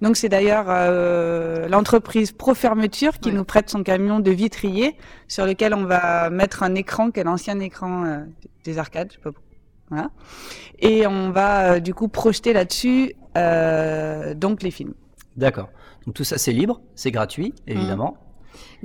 [0.00, 4.96] Donc c'est d'ailleurs euh, l'entreprise Pro Fermeture qui nous prête son camion de vitrier
[5.28, 8.18] sur lequel on va mettre un écran qui est l'ancien écran euh,
[8.64, 9.30] des arcades, je sais pas.
[9.90, 10.10] Voilà.
[10.78, 14.94] Et on va euh, du coup projeter là-dessus euh, donc les films.
[15.36, 15.68] D'accord.
[16.06, 18.16] Donc tout ça c'est libre, c'est gratuit, évidemment.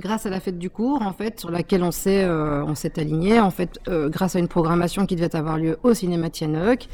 [0.00, 2.98] Grâce à la fête du cours, en fait, sur laquelle on s'est euh, on s'est
[2.98, 6.88] aligné, en fait, euh, grâce à une programmation qui devait avoir lieu au cinéma Tianoc,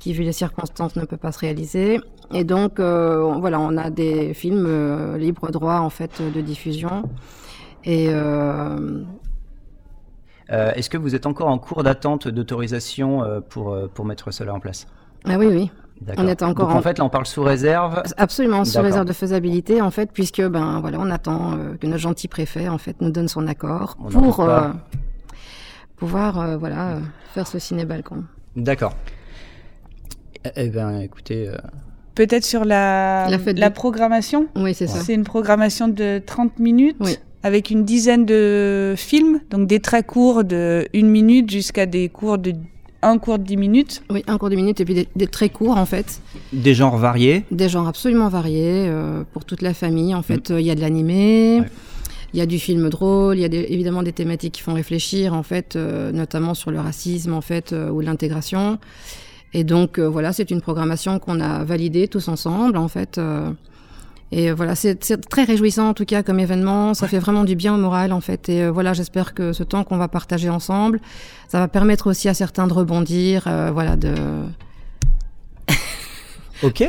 [0.00, 2.00] qui vu les circonstances ne peut pas se réaliser.
[2.32, 7.08] Et donc, euh, voilà, on a des films euh, libre droit en fait de diffusion.
[7.84, 9.04] Et euh,
[10.48, 14.86] Est-ce que vous êtes encore en cours d'attente d'autorisation pour, pour mettre cela en place?
[15.26, 15.70] Ah oui, oui.
[16.16, 18.02] On est encore Donc en en- fait là on parle sous réserve.
[18.16, 22.26] Absolument, sous réserve de faisabilité, en fait, puisque ben voilà, on attend que notre gentil
[22.26, 24.42] préfet en fait nous donne son accord On pour
[25.96, 26.96] pouvoir voilà
[27.34, 28.24] faire ce ciné balcon.
[28.56, 28.94] D'accord.
[30.44, 31.56] Eh- Eh bien écoutez, euh,
[32.14, 34.46] Peut-être sur la, La programmation.
[34.56, 35.00] Oui, c'est ça.
[35.00, 37.16] C'est une programmation de 30 minutes Oui.
[37.42, 42.36] avec une dizaine de films, donc des très courts de une minute jusqu'à des cours
[42.38, 42.52] de
[43.02, 44.02] un cours de 10 minutes.
[44.10, 46.20] Oui, un cours de minutes et puis des, des très courts en fait,
[46.52, 47.44] des genres variés.
[47.50, 50.14] des genres absolument variés euh, pour toute la famille.
[50.14, 51.60] En fait, euh, il y a de l'animé.
[51.62, 51.66] Ouais.
[52.34, 54.74] Il y a du film drôle, il y a des- évidemment des thématiques qui font
[54.74, 58.78] réfléchir, en fait, euh, notamment sur le racisme, en fait, euh, ou l'intégration.
[59.52, 63.18] Et donc, euh, voilà, c'est une programmation qu'on a validée tous ensemble, en fait.
[63.18, 63.50] euh,
[64.32, 66.94] et voilà, c'est c'est très réjouissant, en tout cas, comme événement.
[66.94, 68.48] Ça fait vraiment du bien au moral, en fait.
[68.48, 71.00] Et euh, voilà, j'espère que ce temps qu'on va partager ensemble,
[71.48, 74.14] ça va permettre aussi à certains de rebondir, euh, voilà, de...
[76.62, 76.82] Ok.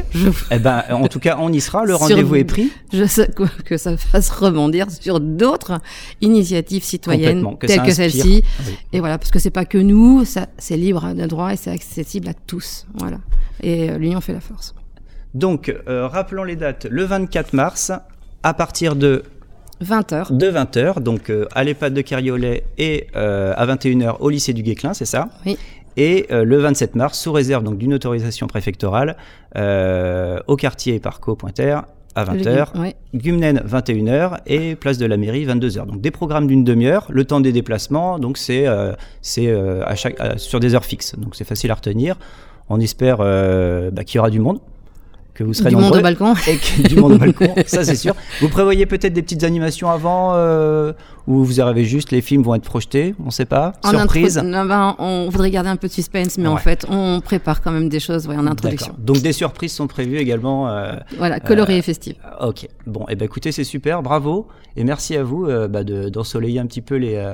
[0.51, 1.85] Eh ben en tout cas on y sera.
[1.85, 2.71] Le rendez-vous est pris.
[2.93, 3.29] Je sais
[3.65, 5.79] que, ça fasse rebondir sur d'autres
[6.21, 8.43] initiatives citoyennes que telles que celle-ci.
[8.65, 8.77] Oui.
[8.93, 11.71] Et voilà, parce que c'est pas que nous, ça, c'est libre de droit et c'est
[11.71, 12.85] accessible à tous.
[12.95, 13.17] Voilà.
[13.61, 14.75] Et euh, l'union fait la force.
[15.33, 16.85] Donc euh, rappelons les dates.
[16.89, 17.91] Le 24 mars
[18.43, 19.23] à partir de
[19.83, 20.35] 20h.
[20.35, 24.61] de 20h, donc euh, à l'EHPAD de Cariolet et euh, à 21h au lycée du
[24.61, 25.29] Guesclin, c'est ça?
[25.45, 25.57] Oui.
[25.97, 29.17] Et euh, le 27 mars, sous réserve donc d'une autorisation préfectorale,
[29.57, 31.83] euh, au quartier Parco Pointerre
[32.13, 32.93] à 20h, Oui.
[33.13, 35.85] Gumnen 21h et place de la mairie 22h.
[35.85, 38.93] Donc des programmes d'une demi-heure, le temps des déplacements, donc c'est euh,
[39.85, 42.17] à chaque sur des heures fixes, donc c'est facile à retenir.
[42.69, 44.59] On espère bah, qu'il y aura du monde.
[45.33, 46.33] Que vous serez Du monde nombreux au balcon.
[46.47, 48.13] et que- du monde au balcon, ça c'est sûr.
[48.41, 50.91] Vous prévoyez peut-être des petites animations avant euh,
[51.27, 54.37] ou vous arrivez juste, les films vont être projetés, on sait pas, En surprise.
[54.43, 57.71] non, ben, on voudrait garder un peu de suspense, mais en fait, on prépare quand
[57.71, 58.93] même des choses ouais, en introduction.
[58.97, 60.67] Donc des surprises sont prévues également.
[60.69, 62.15] euh, Voilà, colorées euh, et festives.
[62.41, 62.67] Ok.
[62.87, 66.59] Bon, et ben écoutez, c'est super, bravo et merci à vous euh, bah, de- d'ensoleiller
[66.59, 67.33] un petit peu les, euh,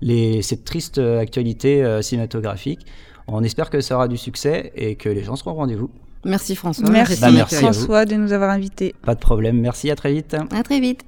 [0.00, 2.80] les cette triste euh, actualité euh, cinématographique.
[3.28, 5.90] On espère que ça aura du succès et que les gens seront au rendez-vous.
[6.24, 6.88] Merci François.
[6.88, 7.56] Merci, Bah, merci.
[7.56, 8.94] François de nous avoir invités.
[9.02, 9.60] Pas de problème.
[9.60, 10.36] Merci, à très vite.
[10.54, 11.02] À très vite.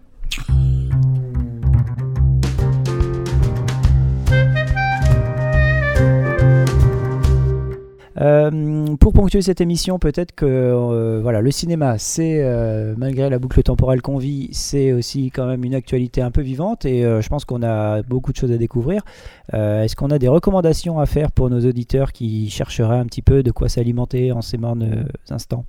[8.20, 13.38] Euh, pour ponctuer cette émission, peut-être que euh, voilà, le cinéma, c'est euh, malgré la
[13.38, 17.28] boucle temporelle qu'on vit, c'est aussi quand même une actualité un peu vivante et je
[17.28, 19.02] pense qu'on a beaucoup de choses à découvrir.
[19.52, 23.42] Est-ce qu'on a des recommandations à faire pour nos auditeurs qui chercheraient un petit peu
[23.42, 25.64] de quoi s'alimenter en ces mornes instants?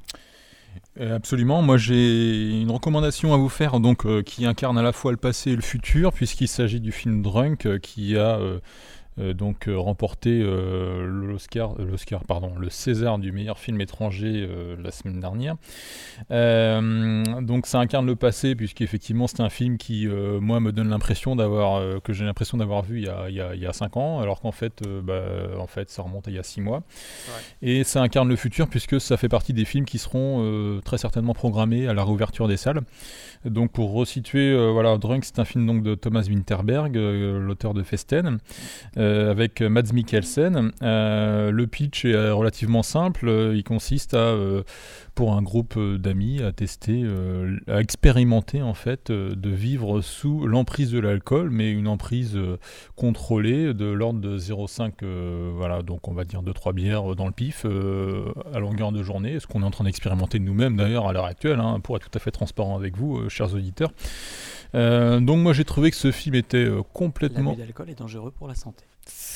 [1.00, 1.62] Absolument.
[1.62, 5.52] Moi, j'ai une recommandation à vous faire, donc qui incarne à la fois le passé
[5.52, 8.40] et le futur, puisqu'il s'agit du film Drunk, qui a
[9.18, 14.76] donc euh, remporté euh, l'Oscar, euh, l'Oscar, pardon, le César du meilleur film étranger euh,
[14.82, 15.56] la semaine dernière.
[16.32, 20.90] Euh, donc, ça incarne le passé, puisqu'effectivement, c'est un film qui, euh, moi, me donne
[20.90, 23.62] l'impression d'avoir, euh, que j'ai l'impression d'avoir vu il y a, il y a, il
[23.62, 26.38] y a cinq ans, alors qu'en fait, euh, bah, en fait, ça remonte à il
[26.38, 26.84] y a six mois.
[27.62, 30.98] Et ça incarne le futur puisque ça fait partie des films qui seront euh, très
[30.98, 32.82] certainement programmés à la réouverture des salles.
[33.46, 37.74] Donc pour resituer, euh, voilà, Drunk c'est un film donc de Thomas Winterberg, euh, l'auteur
[37.74, 38.40] de Festen,
[38.98, 40.72] euh, avec Mads Mikkelsen.
[40.82, 44.36] Le pitch est relativement simple, il consiste à
[45.14, 47.06] pour un groupe d'amis à tester,
[47.68, 52.38] à expérimenter en fait de vivre sous l'emprise de l'alcool, mais une emprise
[52.96, 57.32] contrôlée de l'ordre de 0,5, euh, voilà, donc on va dire 2-3 bières dans le
[57.32, 61.26] pif à longueur de journée, ce qu'on est en train d'expérimenter nous-mêmes d'ailleurs à l'heure
[61.26, 63.92] actuelle, hein, pour être tout à fait transparent avec vous, chers auditeurs.
[64.74, 67.52] Euh, donc moi j'ai trouvé que ce film était euh, complètement...
[67.52, 68.84] L'abus d'alcool est dangereux pour la santé.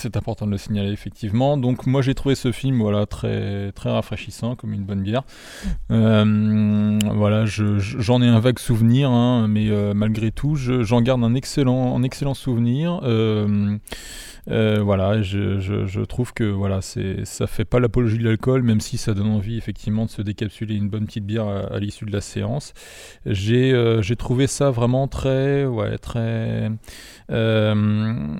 [0.01, 1.57] C'est important de le signaler effectivement.
[1.57, 5.23] Donc moi j'ai trouvé ce film voilà très très rafraîchissant comme une bonne bière.
[5.91, 10.83] Euh, voilà, je- je- j'en ai un vague souvenir, hein, mais euh, malgré tout je-
[10.83, 13.01] j'en garde un excellent un excellent souvenir.
[13.03, 13.77] Euh,
[14.81, 19.27] voilà, je, trouve que voilà, ça fait pas l'apologie de l'alcool, même si ça donne
[19.27, 22.73] envie effectivement de se décapsuler une bonne petite bière à, à l'issue de la séance.
[23.25, 26.71] J'ai j'ai trouvé ça vraiment très ouais très
[27.29, 28.37] euh,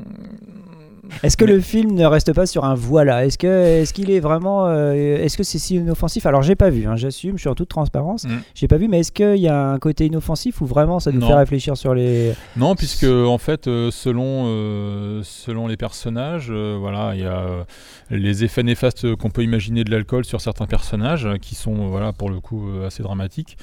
[1.24, 3.26] Est-ce que le film ne reste pas sur un voilà?
[3.26, 6.26] Est-ce que est-ce qu'il est vraiment euh, est-ce que c'est si inoffensif?
[6.26, 8.26] Alors j'ai pas vu, hein, j'assume, je suis en toute transparence.
[8.26, 8.40] Mm.
[8.56, 11.20] J'ai pas vu, mais est-ce qu'il y a un côté inoffensif ou vraiment ça nous
[11.20, 11.28] Non.
[11.28, 16.78] fait réfléchir sur les Non, puisque en fait, euh, selon, euh, selon les personnages, euh,
[16.80, 17.66] voilà, il y a
[18.10, 22.30] les effets néfastes qu'on peut imaginer de l'alcool sur certains personnages, qui sont, voilà, pour
[22.30, 23.58] le coup, assez dramatiques.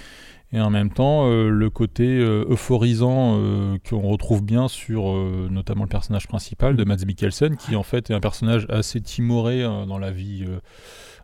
[0.57, 5.13] Et en même temps, euh, le côté euh, euphorisant euh, qu'on retrouve bien sur
[5.51, 9.63] notamment le personnage principal de Mads Mikkelsen, qui en fait est un personnage assez timoré
[9.63, 10.47] euh, dans la vie.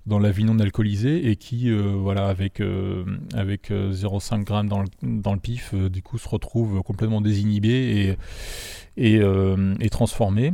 [0.05, 2.61] dans la vie non alcoolisée et qui, voilà, avec,
[3.33, 8.16] avec euh, 0,5 grammes dans le, dans le pif, du coup, se retrouve complètement désinhibé
[8.99, 9.22] et, et,
[9.80, 10.53] et transformé.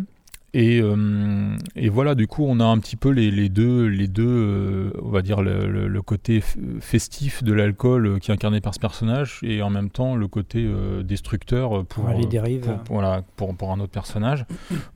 [0.55, 4.09] Et, euh, et voilà, du coup, on a un petit peu les, les deux, les
[4.09, 6.42] deux euh, on va dire, le, le- le côté
[6.80, 10.26] festif de l'alcool euh, qui est incarné par ce personnage, et en même temps le
[10.26, 10.66] côté
[11.05, 12.61] destructeur pour, Ouais, les dérives.
[12.62, 14.46] pour- pour- voilà, pour, pour un autre personnage.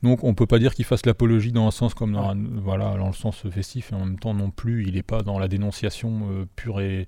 [0.02, 2.94] Donc on peut pas dire qu'il fasse l'apologie dans un sens comme dans, un- voilà,
[2.96, 5.48] dans le sens festif, et en même temps non plus, il n'est pas dans la
[5.48, 6.20] dénonciation
[6.56, 7.06] pure et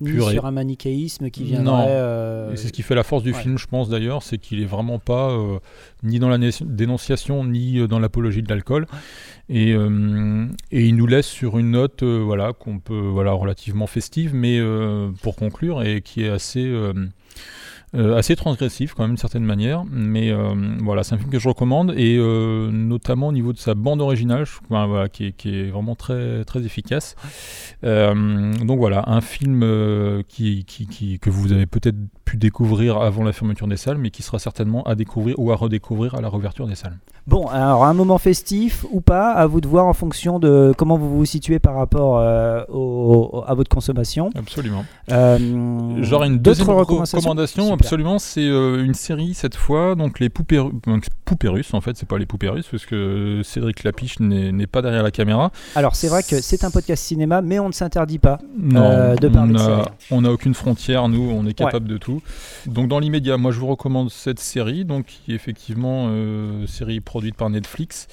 [0.00, 1.86] ni pure et- sur un manichéisme qui viendrait
[2.48, 2.52] non.
[2.52, 3.38] Et c'est ce qui fait la force du ouais.
[3.40, 5.32] film, je pense d'ailleurs, c'est qu'il est vraiment pas
[6.04, 8.86] ni dans la dénonciation ni euh, dans l'apologie de l'alcool.
[9.48, 13.86] Et, euh, et il nous laisse sur une note, euh, voilà, qu'on peut, voilà, relativement
[13.86, 14.60] festive, mais
[15.22, 16.72] pour conclure et qui est assez.
[17.94, 21.38] Euh, assez transgressif quand même d'une certaine manière mais euh, voilà c'est un film que
[21.38, 25.26] je recommande et euh, notamment au niveau de sa bande originale je- enfin, voilà, qui,
[25.26, 27.14] est, qui est vraiment très très efficace
[27.82, 29.60] donc voilà, un film
[30.28, 34.10] qui, qui- qui- que vous avez peut-être pu découvrir avant la fermeture des salles, mais
[34.10, 36.96] qui sera certainement à découvrir ou à redécouvrir à la réouverture des salles.
[37.26, 40.98] Bon, alors un moment festif ou pas, à vous de voir en fonction de comment
[40.98, 44.28] vous vous situez par rapport euh, au- au- à votre consommation.
[44.34, 44.84] Absolument.
[45.10, 45.38] Euh,
[46.02, 47.20] J'aurais une deuxième recommandation,
[47.62, 47.72] Super.
[47.74, 51.80] absolument, c'est euh, une série cette fois, donc les poupées, ru- donc, poupées russes en
[51.80, 55.50] fait, c'est pas les poupées russes, parce que Cédric Lapiche n'est pas derrière la caméra.
[55.76, 59.14] Alors c'est vrai que c'est un podcast cinéma, mais on ne s'interdit pas Non, euh,
[59.16, 59.82] de on parler de a- série.
[60.10, 62.20] On n'a aucune frontière, nous, on est capable de tout.
[62.66, 67.00] Donc dans l'immédiat, moi je vous recommande cette série, donc qui est effectivement euh, série
[67.14, 68.08] produite par Netflix.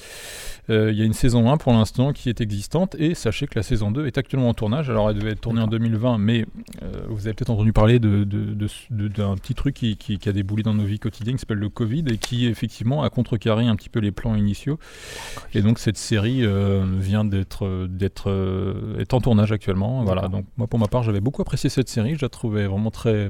[0.70, 3.58] Euh, Il y a une saison 1 pour l'instant qui est existante et sachez que
[3.58, 4.92] la saison 2 est actuellement en tournage.
[4.92, 6.46] Alors elle devait être tournée en 2020, mais
[6.84, 10.20] euh, vous avez peut-être entendu parler de- de- de- de- d'un petit truc qui, qui-
[10.20, 13.10] qui a déboulé dans nos vies quotidiennes qui s'appelle le Covid et qui effectivement a
[13.10, 14.78] contrecarré un petit peu les plans initiaux.
[15.56, 17.66] Et donc cette série euh, vient d'être
[19.00, 20.04] est en tournage actuellement.
[20.04, 20.28] Voilà.
[20.28, 22.16] Donc moi pour ma part j'avais beaucoup apprécié cette série.
[22.16, 23.30] Je la trouvais vraiment très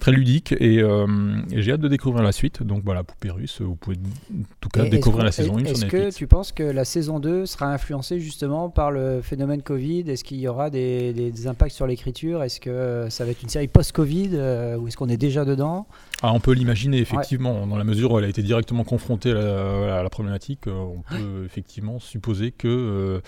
[0.00, 1.06] très ludique et, euh,
[1.52, 2.62] et j'ai hâte de découvrir la suite.
[2.62, 5.68] Donc voilà, Poupée Russe, vous pouvez en tout cas Et découvrir la saison 1 sur
[5.70, 10.00] Est-ce que tu penses que la saison 2 sera influencée justement par le phénomène Covid?
[10.10, 12.42] Est-ce qu'il y aura des, des- des impacts sur l'écriture?
[12.42, 15.86] Est-ce que ça va être une série post-Covid euh, ou est-ce qu'on est déjà dedans?
[16.22, 19.34] Ah, on peut l'imaginer effectivement, dans la mesure où elle a été directement confrontée à
[19.34, 23.20] la, à la problématique, euh, on peut effectivement supposer que euh,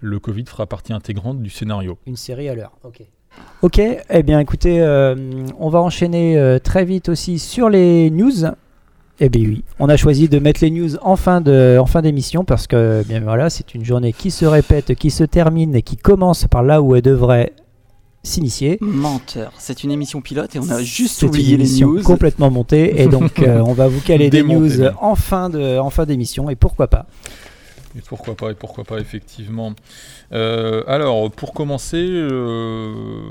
[0.00, 1.98] le Covid fera partie intégrante du scénario.
[2.06, 3.02] Une série à l'heure, ok.
[3.62, 5.14] Ok, eh bien écoutez, euh,
[5.58, 8.44] on va enchaîner euh, très vite aussi sur les news.
[9.18, 12.02] Eh bien oui, on a choisi de mettre les news en fin de, en fin
[12.02, 15.82] d'émission parce que bien voilà, c'est une journée qui se répète, qui se termine et
[15.82, 17.54] qui commence par là où elle devrait
[18.22, 18.76] s'initier.
[18.82, 19.52] Menteur.
[19.56, 22.02] C'est une émission pilote et on a juste oublié les news.
[22.02, 24.92] complètement montée et donc euh, on va vous caler des news même.
[25.00, 27.06] en fin de, en fin d'émission et pourquoi pas.
[27.96, 29.74] Et pourquoi pas, et pourquoi pas, effectivement.
[30.32, 33.22] Euh, alors, pour commencer, euh,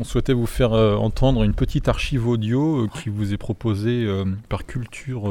[0.00, 4.08] on souhaitait vous faire euh, entendre une petite archive audio qui vous est proposée
[4.48, 5.30] par Culture,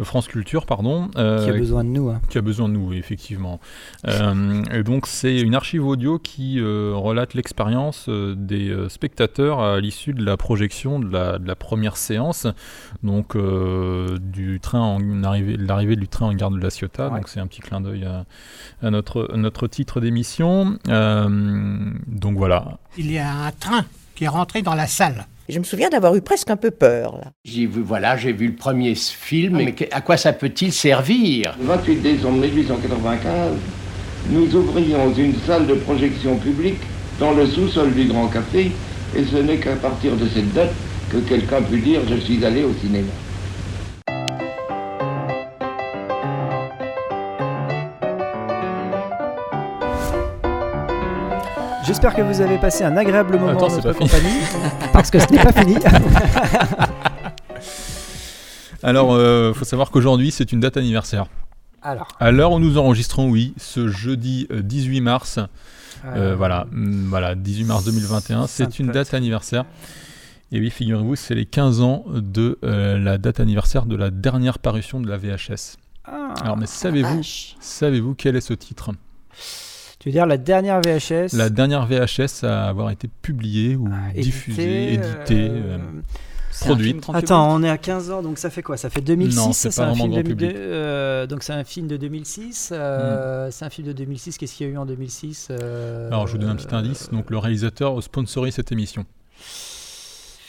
[0.00, 1.10] France Culture, pardon.
[1.16, 2.08] euh, Qui a besoin de nous.
[2.08, 2.20] hein.
[2.28, 3.60] qui a besoin de nous, effectivement.
[4.08, 9.60] Euh, et donc, c'est une archive audio qui euh, relate l'expérience euh, des euh, spectateurs
[9.60, 12.46] à l'issue de la projection de la, de la première séance,
[13.02, 17.08] donc euh, du train en arrivée, de l'arrivée du train en gare de la Ciotat.
[17.08, 17.18] Ouais.
[17.18, 18.24] Donc, c'est un petit clin d'œil à,
[18.82, 20.78] à notre, notre titre d'émission.
[20.88, 22.78] Euh, donc, voilà.
[22.96, 25.26] Il y a un train qui est rentré dans la salle.
[25.48, 27.16] Je me souviens d'avoir eu presque un peu peur.
[27.16, 27.32] Là.
[27.44, 31.56] J'ai vu, voilà, j'ai vu le premier film, mais à quoi ça peut-il servir?
[31.60, 33.52] Le 28 décembre 1895,
[34.30, 36.80] nous ouvrions une salle de projection publique
[37.18, 38.70] dans le sous-sol du Grand Café,
[39.16, 40.72] et ce n'est qu'à partir de cette date
[41.10, 43.12] que quelqu'un put dire je suis allé au cinéma.
[51.92, 54.08] J'espère que vous avez passé un agréable moment Attends, en c'est notre pas fini.
[54.08, 54.40] compagnie
[54.94, 55.74] parce que ce n'est pas fini.
[58.82, 61.26] Alors, il faut savoir qu'aujourd'hui, c'est une date anniversaire.
[61.82, 62.08] Alors.
[62.18, 65.44] À l'heure où nous enregistrons, oui, ce jeudi euh, 18 mars, euh,
[66.16, 69.66] Euh, voilà, mm, voilà, 18 mars 2021, c'est une date anniversaire.
[70.50, 74.58] Et oui, figurez-vous, c'est les 15 ans de euh, la date anniversaire de la dernière
[74.58, 75.76] parution de la VHS.
[76.06, 77.20] Ah, Alors, mais savez-vous,
[77.60, 78.92] savez-vous quel est ce titre?
[80.02, 84.94] Tu veux dire la dernière VHS La dernière VHS à avoir été publiée ou diffusée,
[84.94, 85.78] éditée, euh,
[86.60, 87.04] produite.
[87.14, 88.76] Attends, on est à 15 ans, donc ça fait quoi?
[88.76, 90.60] Ça fait 2006 Non, c'est pas un vraiment film grand 2002, public.
[90.60, 92.70] euh, donc c'est un film de 2006.
[92.72, 94.38] euh, C'est un film de 2006.
[94.38, 97.08] Qu'est-ce qu'il y a eu en 2006 euh, Alors, je vous donne un petit indice.
[97.10, 99.06] Donc, le réalisateur sponsorise cette émission.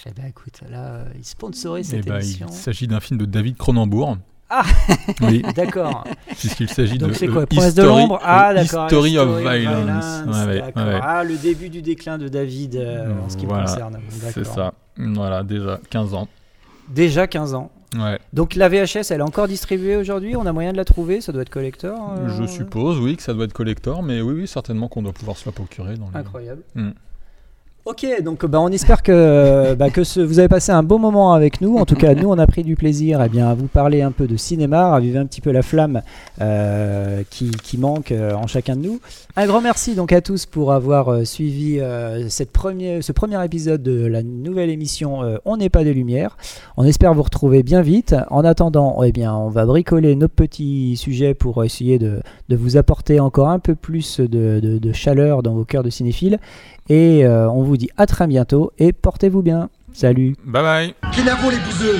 [0.08, 2.48] Eh ben écoute, là, euh, il sponsorise Eh cette ben, émission.
[2.50, 4.18] il s'agit d'un film de David Cronenbourg.
[4.56, 4.64] Ah
[5.22, 5.42] Oui.
[5.56, 6.04] D'accord.
[6.28, 8.86] Puisqu'il s'agit Donc de c'est quoi Promesse de l'ombre Ah d'accord.
[8.86, 10.24] History of Violence.
[10.28, 10.86] Ouais, ouais, d'accord.
[10.88, 11.00] ouais.
[11.02, 13.98] Ah, le début du déclin de David euh, en ce qui Voilà, me concerne.
[14.32, 14.74] C'est ça.
[14.98, 16.28] Voilà, déjà 15 ans.
[16.90, 17.72] Déjà 15 ans.
[17.96, 18.20] Ouais.
[18.34, 20.36] Donc la VHS, elle est encore distribuée aujourd'hui?
[20.36, 21.22] On a moyen de la trouver?
[21.22, 24.34] Ça doit être collector euh, Je suppose, oui, que ça doit être collector, mais oui,
[24.42, 25.96] oui, certainement qu'on doit pouvoir se la procurer.
[25.98, 26.62] Dans les- Incroyable.
[26.76, 26.90] Mm.
[27.86, 31.60] Ok, donc bah, on espère que, bah, que vous avez passé un bon moment avec
[31.60, 31.76] nous.
[31.76, 34.12] En tout cas, nous, on a pris du plaisir eh bien, à vous parler un
[34.12, 36.02] peu de cinéma, à raviver un petit peu la flamme
[36.40, 39.02] euh, qui, qui manque euh, en chacun de nous.
[39.36, 43.84] Un grand merci donc à tous pour avoir euh, suivi euh, cette ce premier épisode
[43.84, 46.38] de la nouvelle émission euh, On n'est pas des lumières.
[46.78, 48.16] On espère vous retrouver bien vite.
[48.30, 52.78] En attendant, eh bien, on va bricoler nos petits sujets pour essayer de, de vous
[52.78, 56.40] apporter encore un peu plus de, de- de chaleur dans vos cœurs de cinéphiles.
[56.90, 59.70] Et euh, on vous dit à très bientôt et portez-vous bien.
[59.94, 60.36] Salut.
[60.44, 60.96] Bye bye.
[61.50, 62.00] Les bouseux?